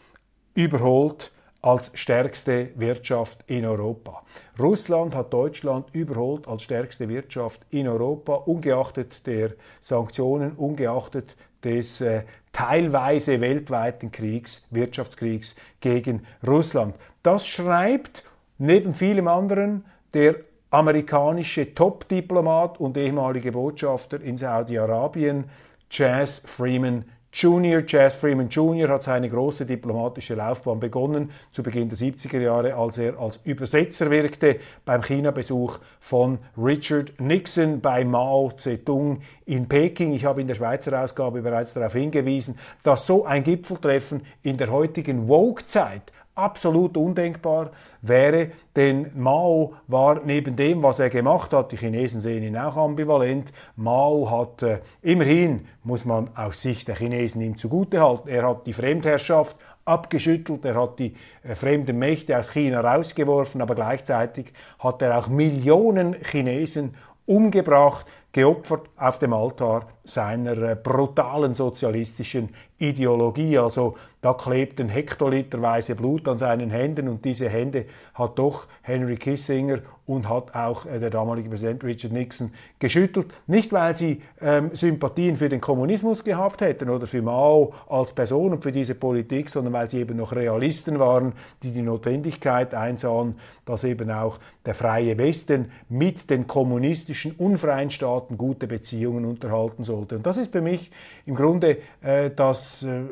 überholt 0.52 1.32
als 1.62 1.90
stärkste 1.94 2.70
Wirtschaft 2.76 3.44
in 3.46 3.66
Europa. 3.66 4.22
Russland 4.58 5.14
hat 5.14 5.32
Deutschland 5.32 5.86
überholt 5.92 6.48
als 6.48 6.62
stärkste 6.62 7.08
Wirtschaft 7.08 7.60
in 7.70 7.86
Europa, 7.86 8.34
ungeachtet 8.34 9.26
der 9.26 9.52
Sanktionen, 9.80 10.52
ungeachtet 10.52 11.36
des 11.62 12.00
äh, 12.00 12.22
teilweise 12.52 13.40
weltweiten 13.40 14.10
Kriegs, 14.10 14.66
Wirtschaftskriegs 14.70 15.54
gegen 15.80 16.26
Russland. 16.46 16.94
Das 17.22 17.46
schreibt 17.46 18.24
neben 18.58 18.94
vielem 18.94 19.28
anderen 19.28 19.84
der 20.14 20.36
amerikanische 20.70 21.74
Top-Diplomat 21.74 22.78
und 22.80 22.96
ehemalige 22.96 23.52
Botschafter 23.52 24.20
in 24.20 24.36
Saudi-Arabien, 24.36 25.44
Chas 25.90 26.38
Freeman 26.38 27.04
Junior, 27.32 27.84
Jazz 27.86 28.16
Freeman 28.16 28.48
Jr. 28.48 28.88
hat 28.88 29.04
seine 29.04 29.28
große 29.28 29.64
diplomatische 29.64 30.34
Laufbahn 30.34 30.80
begonnen 30.80 31.30
zu 31.52 31.62
Beginn 31.62 31.88
der 31.88 31.96
70er 31.96 32.40
Jahre, 32.40 32.74
als 32.74 32.98
er 32.98 33.20
als 33.20 33.38
Übersetzer 33.44 34.10
wirkte 34.10 34.58
beim 34.84 35.00
China-Besuch 35.00 35.78
von 36.00 36.38
Richard 36.58 37.12
Nixon 37.20 37.80
bei 37.80 38.04
Mao 38.04 38.50
Zedong 38.50 39.20
in 39.46 39.68
Peking. 39.68 40.12
Ich 40.12 40.24
habe 40.24 40.40
in 40.40 40.48
der 40.48 40.56
Schweizer 40.56 41.00
Ausgabe 41.00 41.40
bereits 41.42 41.72
darauf 41.72 41.92
hingewiesen, 41.92 42.58
dass 42.82 43.06
so 43.06 43.24
ein 43.24 43.44
Gipfeltreffen 43.44 44.22
in 44.42 44.56
der 44.56 44.72
heutigen 44.72 45.28
Woke-Zeit 45.28 46.12
absolut 46.40 46.96
undenkbar 46.96 47.70
wäre, 48.02 48.50
denn 48.74 49.10
Mao 49.14 49.74
war 49.86 50.20
neben 50.24 50.56
dem, 50.56 50.82
was 50.82 50.98
er 50.98 51.10
gemacht 51.10 51.52
hat, 51.52 51.72
die 51.72 51.76
Chinesen 51.76 52.20
sehen 52.20 52.42
ihn 52.42 52.56
auch 52.56 52.76
ambivalent, 52.76 53.52
Mao 53.76 54.30
hat 54.30 54.62
äh, 54.62 54.78
immerhin, 55.02 55.66
muss 55.84 56.04
man 56.04 56.30
aus 56.36 56.62
Sicht 56.62 56.88
der 56.88 56.96
Chinesen 56.96 57.42
ihm 57.42 57.56
zugutehalten, 57.56 58.30
er 58.30 58.48
hat 58.48 58.66
die 58.66 58.72
Fremdherrschaft 58.72 59.56
abgeschüttelt, 59.84 60.64
er 60.64 60.80
hat 60.80 60.98
die 60.98 61.14
äh, 61.42 61.54
fremden 61.54 61.98
Mächte 61.98 62.38
aus 62.38 62.50
China 62.52 62.80
rausgeworfen, 62.80 63.60
aber 63.60 63.74
gleichzeitig 63.74 64.52
hat 64.78 65.02
er 65.02 65.18
auch 65.18 65.28
Millionen 65.28 66.16
Chinesen 66.22 66.94
umgebracht, 67.26 68.06
geopfert 68.32 68.88
auf 68.96 69.18
dem 69.18 69.32
Altar 69.32 69.88
seiner 70.04 70.56
äh, 70.58 70.76
brutalen 70.76 71.54
sozialistischen 71.54 72.50
Ideologie. 72.78 73.58
Also 73.58 73.96
da 74.22 74.34
klebten 74.34 74.88
hektoliterweise 74.88 75.94
Blut 75.94 76.28
an 76.28 76.36
seinen 76.36 76.70
Händen 76.70 77.08
und 77.08 77.24
diese 77.24 77.48
Hände 77.48 77.86
hat 78.14 78.38
doch 78.38 78.66
Henry 78.82 79.16
Kissinger 79.16 79.78
und 80.10 80.28
hat 80.28 80.54
auch 80.54 80.86
äh, 80.86 80.98
der 80.98 81.10
damalige 81.10 81.48
Präsident 81.48 81.84
Richard 81.84 82.12
Nixon 82.12 82.52
geschüttelt. 82.80 83.28
Nicht, 83.46 83.72
weil 83.72 83.94
sie 83.94 84.22
ähm, 84.40 84.70
Sympathien 84.74 85.36
für 85.36 85.48
den 85.48 85.60
Kommunismus 85.60 86.24
gehabt 86.24 86.60
hätten 86.60 86.90
oder 86.90 87.06
für 87.06 87.22
Mao 87.22 87.72
als 87.88 88.12
Person 88.12 88.52
und 88.52 88.62
für 88.62 88.72
diese 88.72 88.96
Politik, 88.96 89.48
sondern 89.48 89.72
weil 89.72 89.88
sie 89.88 90.00
eben 90.00 90.16
noch 90.16 90.32
Realisten 90.32 90.98
waren, 90.98 91.32
die 91.62 91.70
die 91.70 91.82
Notwendigkeit 91.82 92.74
einsahen, 92.74 93.36
dass 93.64 93.84
eben 93.84 94.10
auch 94.10 94.38
der 94.66 94.74
freie 94.74 95.16
Westen 95.16 95.70
mit 95.88 96.28
den 96.28 96.48
kommunistischen 96.48 97.32
unfreien 97.38 97.90
Staaten 97.90 98.36
gute 98.36 98.66
Beziehungen 98.66 99.24
unterhalten 99.24 99.84
sollte. 99.84 100.16
Und 100.16 100.26
das 100.26 100.36
ist 100.38 100.50
für 100.50 100.60
mich 100.60 100.90
im 101.24 101.36
Grunde 101.36 101.78
äh, 102.02 102.30
das 102.34 102.82
äh, 102.82 103.02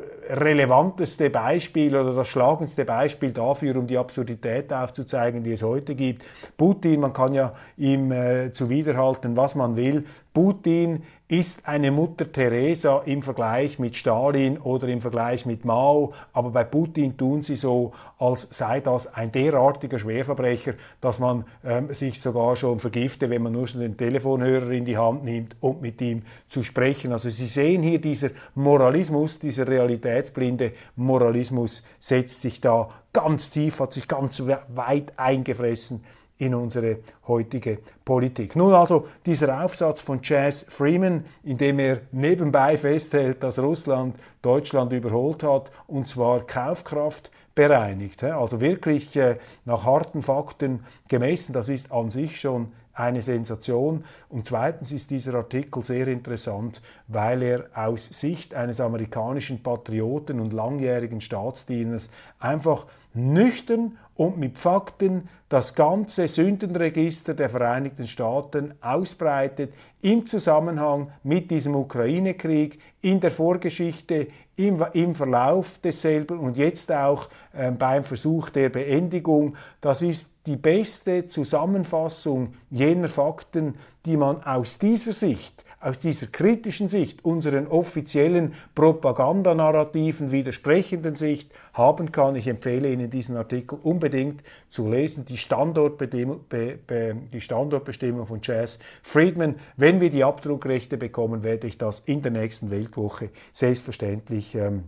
relevanteste 0.99 1.29
Beispiel 1.29 1.95
oder 1.95 2.13
das 2.13 2.27
schlagendste 2.27 2.85
Beispiel 2.85 3.31
dafür, 3.31 3.77
um 3.77 3.87
die 3.87 3.97
Absurdität 3.97 4.71
aufzuzeigen, 4.73 5.43
die 5.43 5.53
es 5.53 5.63
heute 5.63 5.95
gibt. 5.95 6.25
Putin, 6.57 6.99
man 6.99 7.13
kann 7.13 7.33
ja 7.33 7.53
ihm 7.77 8.11
äh, 8.11 8.51
zuwiderhalten, 8.51 9.37
was 9.37 9.55
man 9.55 9.75
will. 9.75 10.05
Putin 10.33 11.03
ist 11.29 11.67
eine 11.67 11.91
Mutter 11.91 12.31
Teresa 12.31 13.03
im 13.05 13.21
Vergleich 13.21 13.77
mit 13.77 13.95
Stalin 13.95 14.57
oder 14.57 14.87
im 14.87 14.99
Vergleich 14.99 15.45
mit 15.45 15.63
Mao, 15.63 16.11
aber 16.33 16.49
bei 16.49 16.63
Putin 16.63 17.17
tun 17.17 17.43
sie 17.43 17.55
so, 17.55 17.93
als 18.17 18.47
sei 18.49 18.79
das 18.79 19.13
ein 19.13 19.31
derartiger 19.31 19.99
Schwerverbrecher, 19.99 20.73
dass 21.01 21.19
man 21.19 21.45
ähm, 21.63 21.93
sich 21.93 22.19
sogar 22.19 22.55
schon 22.55 22.79
vergifte, 22.79 23.29
wenn 23.29 23.43
man 23.43 23.53
nur 23.53 23.67
schon 23.67 23.81
den 23.81 23.95
Telefonhörer 23.95 24.71
in 24.71 24.85
die 24.85 24.97
Hand 24.97 25.23
nimmt, 25.23 25.55
um 25.59 25.79
mit 25.81 26.01
ihm 26.01 26.23
zu 26.47 26.63
sprechen. 26.63 27.11
Also 27.11 27.29
Sie 27.29 27.45
sehen 27.45 27.83
hier, 27.83 28.01
dieser 28.01 28.31
Moralismus, 28.55 29.37
dieser 29.37 29.67
realitätsblinde 29.67 30.73
Moralismus 30.95 31.83
setzt 31.99 32.41
sich 32.41 32.59
da 32.59 32.89
ganz 33.13 33.51
tief, 33.51 33.79
hat 33.79 33.93
sich 33.93 34.07
ganz 34.07 34.41
weit 34.73 35.13
eingefressen 35.15 36.03
in 36.39 36.55
unsere 36.55 36.99
heutige 37.27 37.79
Politik. 38.03 38.55
Nun 38.55 38.73
also 38.73 39.07
dieser 39.25 39.63
Aufsatz 39.63 40.01
von 40.01 40.21
Chas 40.21 40.65
Freeman, 40.67 41.25
in 41.43 41.57
dem 41.57 41.79
er 41.79 41.99
nebenbei 42.11 42.77
festhält, 42.77 43.43
dass 43.43 43.59
Russland 43.59 44.15
Deutschland 44.41 44.91
überholt 44.93 45.43
hat 45.43 45.69
und 45.87 46.07
zwar 46.07 46.47
Kaufkraft 46.47 47.29
bereinigt. 47.53 48.23
Also 48.23 48.61
wirklich 48.61 49.15
äh, 49.17 49.37
nach 49.65 49.83
harten 49.83 50.21
Fakten 50.21 50.85
gemessen, 51.09 51.51
das 51.51 51.67
ist 51.67 51.91
an 51.91 52.09
sich 52.09 52.39
schon 52.39 52.71
eine 52.93 53.21
Sensation. 53.21 54.05
Und 54.29 54.47
zweitens 54.47 54.93
ist 54.93 55.09
dieser 55.09 55.33
Artikel 55.35 55.83
sehr 55.83 56.07
interessant, 56.07 56.81
weil 57.07 57.41
er 57.43 57.65
aus 57.73 58.05
Sicht 58.05 58.53
eines 58.53 58.79
amerikanischen 58.79 59.61
Patrioten 59.61 60.39
und 60.39 60.53
langjährigen 60.53 61.19
Staatsdieners 61.19 62.11
einfach 62.39 62.85
nüchtern 63.13 63.97
und 64.19 64.37
mit 64.37 64.59
Fakten 64.59 65.29
das 65.47 65.75
ganze 65.75 66.27
Sündenregister 66.27 67.33
der 67.33 67.49
Vereinigten 67.49 68.05
Staaten 68.05 68.73
ausbreitet 68.81 69.73
im 70.01 70.27
Zusammenhang 70.27 71.13
mit 71.23 71.49
diesem 71.49 71.73
Ukraine-Krieg, 71.73 72.79
in 73.01 73.21
der 73.21 73.31
Vorgeschichte, 73.31 74.27
im, 74.57 74.85
im 74.91 75.15
Verlauf 75.15 75.79
desselben 75.81 76.37
und 76.37 76.57
jetzt 76.57 76.91
auch 76.91 77.29
äh, 77.53 77.71
beim 77.71 78.03
Versuch 78.03 78.49
der 78.49 78.67
Beendigung. 78.67 79.55
Das 79.79 80.01
ist 80.01 80.35
die 80.47 80.57
beste 80.57 81.29
Zusammenfassung 81.29 82.55
jener 82.69 83.07
Fakten, 83.07 83.75
die 84.05 84.17
man 84.17 84.43
aus 84.43 84.79
dieser 84.79 85.13
Sicht 85.13 85.63
aus 85.81 85.99
dieser 85.99 86.27
kritischen 86.27 86.89
Sicht, 86.89 87.23
unseren 87.23 87.67
offiziellen 87.67 88.53
Propagandanarrativen 88.75 90.31
widersprechenden 90.31 91.15
Sicht 91.15 91.51
haben 91.73 92.11
kann. 92.11 92.35
Ich 92.35 92.47
empfehle 92.47 92.91
Ihnen 92.91 93.09
diesen 93.09 93.37
Artikel 93.37 93.79
unbedingt 93.81 94.43
zu 94.67 94.89
lesen, 94.89 95.25
die, 95.25 95.37
Standortbestimmung, 95.37 96.41
die 96.49 97.41
Standortbestimmung 97.41 98.25
von 98.25 98.39
Jazz 98.41 98.79
Friedman. 99.03 99.55
Wenn 99.77 100.01
wir 100.01 100.09
die 100.09 100.23
Abdruckrechte 100.23 100.97
bekommen, 100.97 101.43
werde 101.43 101.67
ich 101.67 101.77
das 101.77 101.99
in 101.99 102.21
der 102.21 102.31
nächsten 102.31 102.71
Weltwoche 102.71 103.29
selbstverständlich, 103.53 104.55
ähm, 104.55 104.85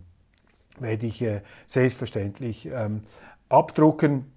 werde 0.78 1.06
ich, 1.06 1.22
äh, 1.22 1.40
selbstverständlich 1.66 2.66
ähm, 2.66 3.02
abdrucken 3.48 4.31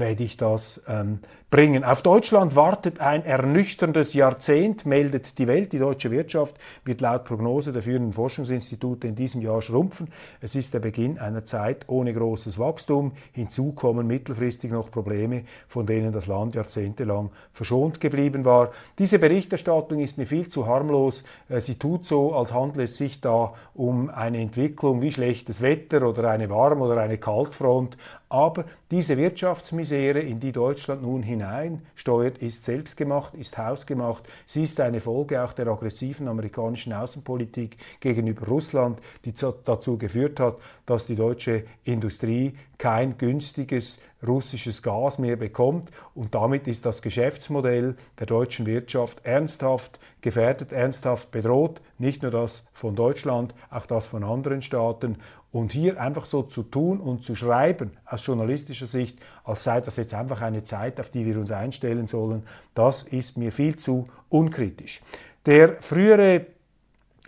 werde 0.00 0.24
ich 0.24 0.36
das 0.36 0.82
ähm, 0.88 1.20
bringen. 1.48 1.84
Auf 1.84 2.02
Deutschland 2.02 2.56
wartet 2.56 3.00
ein 3.00 3.24
ernüchterndes 3.24 4.14
Jahrzehnt, 4.14 4.84
meldet 4.84 5.38
die 5.38 5.46
Welt. 5.46 5.72
Die 5.72 5.78
deutsche 5.78 6.10
Wirtschaft 6.10 6.56
wird 6.84 7.00
laut 7.00 7.24
Prognose 7.24 7.72
der 7.72 7.82
führenden 7.82 8.12
Forschungsinstitute 8.12 9.06
in 9.06 9.14
diesem 9.14 9.40
Jahr 9.42 9.62
schrumpfen. 9.62 10.08
Es 10.40 10.56
ist 10.56 10.74
der 10.74 10.80
Beginn 10.80 11.18
einer 11.18 11.44
Zeit 11.44 11.84
ohne 11.86 12.12
großes 12.12 12.58
Wachstum. 12.58 13.12
Hinzu 13.32 13.72
kommen 13.72 14.08
mittelfristig 14.08 14.72
noch 14.72 14.90
Probleme, 14.90 15.44
von 15.68 15.86
denen 15.86 16.10
das 16.10 16.26
Land 16.26 16.56
jahrzehntelang 16.56 17.30
verschont 17.52 18.00
geblieben 18.00 18.44
war. 18.44 18.72
Diese 18.98 19.20
Berichterstattung 19.20 20.00
ist 20.00 20.18
mir 20.18 20.26
viel 20.26 20.48
zu 20.48 20.66
harmlos. 20.66 21.22
Äh, 21.48 21.60
sie 21.60 21.78
tut 21.78 22.06
so, 22.06 22.34
als 22.34 22.52
handle 22.52 22.82
es 22.82 22.96
sich 22.96 23.20
da 23.20 23.54
um 23.72 24.10
eine 24.10 24.38
Entwicklung 24.38 25.00
wie 25.00 25.12
schlechtes 25.12 25.62
Wetter 25.62 26.08
oder 26.08 26.28
eine 26.28 26.50
Warm- 26.50 26.82
oder 26.82 27.00
eine 27.00 27.18
Kaltfront. 27.18 27.96
Aber 28.28 28.64
diese 28.90 29.16
Wirtschaftsmisere, 29.16 30.18
in 30.18 30.40
die 30.40 30.50
Deutschland 30.50 31.02
nun 31.02 31.22
hineinsteuert, 31.22 32.38
ist 32.38 32.64
selbstgemacht, 32.64 33.34
ist 33.34 33.56
hausgemacht. 33.56 34.24
Sie 34.46 34.64
ist 34.64 34.80
eine 34.80 35.00
Folge 35.00 35.42
auch 35.44 35.52
der 35.52 35.68
aggressiven 35.68 36.26
amerikanischen 36.26 36.92
Außenpolitik 36.92 37.76
gegenüber 38.00 38.46
Russland, 38.46 38.98
die 39.24 39.32
dazu 39.32 39.96
geführt 39.96 40.40
hat, 40.40 40.56
dass 40.86 41.06
die 41.06 41.14
deutsche 41.14 41.64
Industrie 41.84 42.54
kein 42.78 43.16
günstiges 43.16 44.00
russisches 44.26 44.82
Gas 44.82 45.18
mehr 45.18 45.36
bekommt. 45.36 45.90
Und 46.14 46.34
damit 46.34 46.66
ist 46.66 46.86
das 46.86 47.02
Geschäftsmodell 47.02 47.96
der 48.18 48.26
deutschen 48.26 48.66
Wirtschaft 48.66 49.24
ernsthaft 49.24 49.98
gefährdet, 50.20 50.72
ernsthaft 50.72 51.30
bedroht, 51.30 51.80
nicht 51.98 52.22
nur 52.22 52.30
das 52.30 52.66
von 52.72 52.94
Deutschland, 52.94 53.54
auch 53.70 53.86
das 53.86 54.06
von 54.06 54.24
anderen 54.24 54.62
Staaten. 54.62 55.18
Und 55.52 55.72
hier 55.72 56.00
einfach 56.00 56.26
so 56.26 56.42
zu 56.42 56.62
tun 56.62 57.00
und 57.00 57.24
zu 57.24 57.34
schreiben 57.34 57.92
aus 58.04 58.26
journalistischer 58.26 58.86
Sicht, 58.86 59.18
als 59.44 59.64
sei 59.64 59.80
das 59.80 59.96
jetzt 59.96 60.12
einfach 60.12 60.42
eine 60.42 60.64
Zeit, 60.64 61.00
auf 61.00 61.10
die 61.10 61.24
wir 61.24 61.38
uns 61.38 61.50
einstellen 61.50 62.06
sollen, 62.06 62.42
das 62.74 63.02
ist 63.02 63.38
mir 63.38 63.52
viel 63.52 63.76
zu 63.76 64.08
unkritisch. 64.28 65.00
Der 65.46 65.76
frühere 65.80 66.46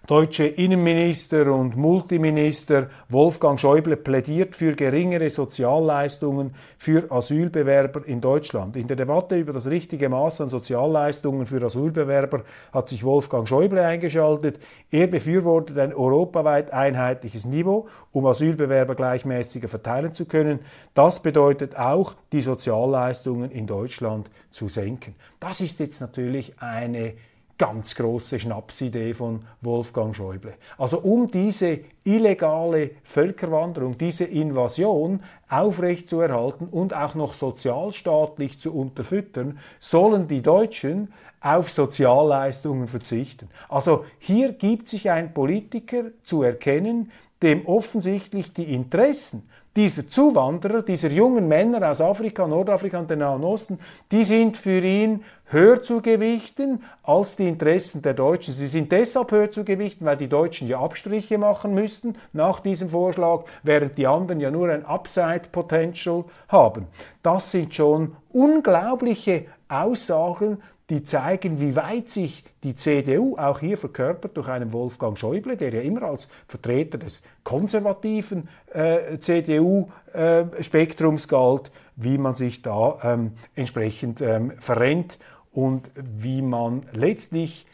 deutsche 0.09 0.47
Innenminister 0.47 1.53
und 1.53 1.77
Multiminister 1.77 2.89
Wolfgang 3.11 3.61
Schäuble 3.61 3.95
plädiert 3.95 4.57
für 4.57 4.75
geringere 4.75 5.29
Sozialleistungen 5.29 6.55
für 6.79 7.13
Asylbewerber 7.13 8.07
in 8.07 8.23
Deutschland. 8.23 8.75
In 8.77 8.87
der 8.89 8.97
Debatte 8.97 9.37
über 9.37 9.53
das 9.53 9.67
richtige 9.67 10.09
Maß 10.09 10.41
an 10.41 10.49
Sozialleistungen 10.49 11.45
für 11.45 11.63
Asylbewerber 11.63 12.45
hat 12.73 12.89
sich 12.89 13.05
Wolfgang 13.05 13.47
Schäuble 13.47 13.85
eingeschaltet. 13.85 14.59
Er 14.91 15.09
befürwortet 15.09 15.77
ein 15.77 15.93
europaweit 15.93 16.73
einheitliches 16.73 17.45
Niveau, 17.45 17.87
um 18.11 18.25
Asylbewerber 18.25 18.95
gleichmäßiger 18.95 19.69
verteilen 19.69 20.15
zu 20.15 20.25
können. 20.25 20.61
Das 20.95 21.21
bedeutet 21.21 21.77
auch, 21.77 22.15
die 22.33 22.41
Sozialleistungen 22.41 23.51
in 23.51 23.67
Deutschland 23.67 24.31
zu 24.51 24.69
senken. 24.69 25.15
Das 25.39 25.61
ist 25.61 25.81
jetzt 25.81 26.01
natürlich 26.01 26.55
eine 26.61 27.13
ganz 27.59 27.97
große 27.97 28.39
Schnapsidee 28.39 29.15
von 29.15 29.41
Wolfgang 29.61 30.15
Schäuble. 30.15 30.55
Also 30.79 31.01
um 31.01 31.31
diese 31.31 31.81
illegale 32.05 32.93
Völkerwanderung, 33.03 33.99
diese 33.99 34.25
Invasion 34.25 35.25
aufrechtzuerhalten 35.49 36.69
und 36.69 36.95
auch 36.95 37.17
noch 37.17 37.35
sozialstaatlich 37.35 38.61
zu 38.61 38.75
unterfüttern, 38.75 39.59
sollen 39.81 40.29
die 40.29 40.41
Deutschen 40.41 41.13
auf 41.41 41.71
Sozialleistungen 41.71 42.87
verzichten. 42.87 43.49
Also 43.69 44.05
hier 44.19 44.53
gibt 44.53 44.89
sich 44.89 45.11
ein 45.11 45.35
Politiker 45.35 46.05
zu 46.23 46.43
erkennen, 46.43 47.11
dem 47.43 47.67
offensichtlich 47.67 48.53
die 48.53 48.73
Interessen 48.75 49.49
dieser 49.77 50.09
Zuwanderer, 50.09 50.83
dieser 50.83 51.11
jungen 51.11 51.47
Männer 51.47 51.91
aus 51.91 52.01
Afrika, 52.01 52.47
Nordafrika 52.47 52.99
und 52.99 53.11
dem 53.11 53.21
Nahen 53.21 53.45
Osten, 53.45 53.79
die 54.11 54.25
sind 54.25 54.57
für 54.57 54.81
ihn 54.81 55.25
höher 55.51 55.83
zu 55.83 56.03
gewichten 56.03 56.83
als 57.03 57.37
die 57.37 57.49
Interessen 57.49 58.03
der 58.03 58.15
Deutschen. 58.15 58.55
Sie 58.55 58.67
sind 58.67 58.93
deshalb 58.93 59.31
höher 59.31 59.51
zu 59.51 59.65
gewichten, 59.65 60.05
weil 60.05 60.17
die 60.17 60.29
Deutschen 60.29 60.69
ja 60.69 60.81
Abstriche 60.81 61.39
machen 61.39 61.75
müssten 61.75 62.17
nach 62.33 62.61
diesem 62.61 62.91
Vorschlag, 62.91 63.45
während 63.63 63.97
die 63.99 64.07
anderen 64.07 64.41
ja 64.41 64.51
nur 64.51 64.69
ein 64.69 64.85
Upside-Potential 64.85 66.25
haben. 66.49 66.87
Das 67.23 67.51
sind 67.51 67.75
schon 67.75 68.17
unglaubliche 68.33 69.47
Aussagen, 69.69 70.63
die 70.91 71.05
zeigen, 71.05 71.61
wie 71.61 71.77
weit 71.77 72.09
sich 72.09 72.43
die 72.65 72.75
CDU 72.75 73.37
auch 73.37 73.61
hier 73.61 73.77
verkörpert 73.77 74.35
durch 74.37 74.49
einen 74.49 74.73
Wolfgang 74.73 75.17
Schäuble, 75.19 75.57
der 75.57 75.73
ja 75.75 75.83
immer 75.83 76.03
als 76.03 76.29
Vertreter 76.47 76.99
des 76.99 77.23
konservativen 77.45 78.49
äh, 78.73 79.19
CDU-Spektrums 79.19 81.27
äh, 81.27 81.29
galt, 81.29 81.71
wie 81.97 82.17
man 82.17 82.33
sich 82.35 82.63
da 82.63 82.99
ähm, 83.03 83.33
entsprechend 83.55 84.23
ähm, 84.23 84.55
verrennt 84.59 85.19
und 85.53 85.91
wie 85.95 86.41
man 86.41 86.87
letztlich 86.93 87.67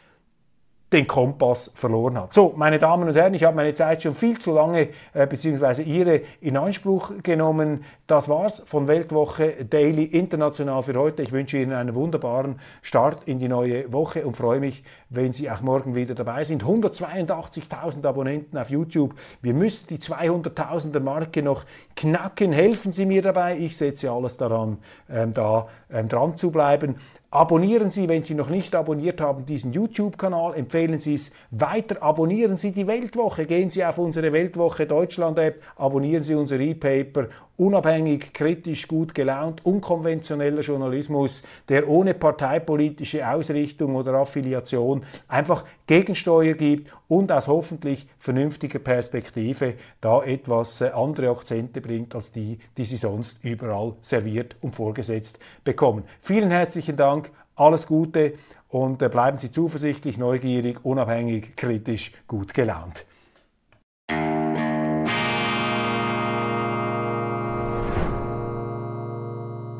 den 0.93 1.07
Kompass 1.07 1.71
verloren 1.75 2.17
hat. 2.17 2.33
So, 2.33 2.53
meine 2.55 2.79
Damen 2.79 3.07
und 3.07 3.15
Herren, 3.15 3.33
ich 3.33 3.43
habe 3.43 3.55
meine 3.55 3.73
Zeit 3.73 4.03
schon 4.03 4.15
viel 4.15 4.39
zu 4.39 4.53
lange 4.53 4.89
äh, 5.13 5.27
beziehungsweise 5.27 5.81
Ihre 5.81 6.21
in 6.41 6.57
Anspruch 6.57 7.11
genommen. 7.23 7.83
Das 8.07 8.29
war's 8.29 8.61
von 8.67 8.87
Weltwoche 8.87 9.65
Daily 9.67 10.03
International 10.03 10.83
für 10.83 10.93
heute. 10.93 11.23
Ich 11.23 11.31
wünsche 11.31 11.57
Ihnen 11.57 11.73
einen 11.73 11.95
wunderbaren 11.95 12.59
Start 12.83 13.23
in 13.27 13.39
die 13.39 13.47
neue 13.47 13.91
Woche 13.91 14.27
und 14.27 14.37
freue 14.37 14.59
mich, 14.59 14.83
wenn 15.09 15.33
Sie 15.33 15.49
auch 15.49 15.61
morgen 15.61 15.95
wieder 15.95 16.13
dabei 16.13 16.43
sind. 16.43 16.63
182.000 16.63 18.05
Abonnenten 18.05 18.59
auf 18.59 18.69
YouTube. 18.69 19.15
Wir 19.41 19.55
müssen 19.55 19.87
die 19.87 19.97
200.000er 19.97 20.99
Marke 20.99 21.41
noch 21.41 21.65
knacken. 21.95 22.51
Helfen 22.51 22.93
Sie 22.93 23.07
mir 23.07 23.23
dabei. 23.23 23.57
Ich 23.57 23.75
setze 23.75 24.11
alles 24.11 24.37
daran, 24.37 24.77
ähm, 25.09 25.33
da 25.33 25.67
ähm, 25.91 26.07
dran 26.07 26.37
zu 26.37 26.51
bleiben. 26.51 26.97
Abonnieren 27.35 27.91
Sie, 27.91 28.07
wenn 28.07 28.23
Sie 28.23 28.33
noch 28.33 28.49
nicht 28.49 28.73
abonniert 28.75 29.19
haben, 29.19 29.45
diesen 29.45 29.73
YouTube-Kanal. 29.73 30.55
Empfehlen 30.55 30.99
Sie 30.99 31.15
es 31.15 31.31
weiter. 31.51 32.01
Abonnieren 32.01 32.55
Sie 32.55 32.71
die 32.71 32.87
Weltwoche. 32.87 33.45
Gehen 33.45 33.69
Sie 33.69 33.83
auf 33.83 33.97
unsere 33.97 34.31
Weltwoche 34.31 34.85
Deutschland-App. 34.85 35.61
Abonnieren 35.75 36.23
Sie 36.23 36.33
unser 36.33 36.59
E-Paper 36.59 37.27
unabhängig, 37.57 38.33
kritisch, 38.33 38.87
gut 38.87 39.15
gelaunt, 39.15 39.65
unkonventioneller 39.65 40.61
Journalismus, 40.61 41.43
der 41.69 41.87
ohne 41.87 42.13
parteipolitische 42.13 43.27
Ausrichtung 43.27 43.95
oder 43.95 44.13
Affiliation 44.13 45.05
einfach 45.27 45.65
Gegensteuer 45.87 46.53
gibt 46.53 46.91
und 47.07 47.31
aus 47.31 47.47
hoffentlich 47.47 48.07
vernünftiger 48.19 48.79
Perspektive 48.79 49.75
da 50.01 50.23
etwas 50.23 50.81
äh, 50.81 50.89
andere 50.89 51.29
Akzente 51.29 51.81
bringt 51.81 52.15
als 52.15 52.31
die, 52.31 52.59
die 52.77 52.85
sie 52.85 52.97
sonst 52.97 53.43
überall 53.43 53.93
serviert 54.01 54.55
und 54.61 54.75
vorgesetzt 54.75 55.39
bekommen. 55.63 56.03
Vielen 56.21 56.51
herzlichen 56.51 56.97
Dank, 56.97 57.31
alles 57.55 57.87
Gute 57.87 58.33
und 58.69 59.01
äh, 59.01 59.09
bleiben 59.09 59.37
Sie 59.37 59.51
zuversichtlich, 59.51 60.17
neugierig, 60.17 60.83
unabhängig, 60.83 61.55
kritisch, 61.55 62.11
gut 62.27 62.53
gelaunt. 62.53 63.05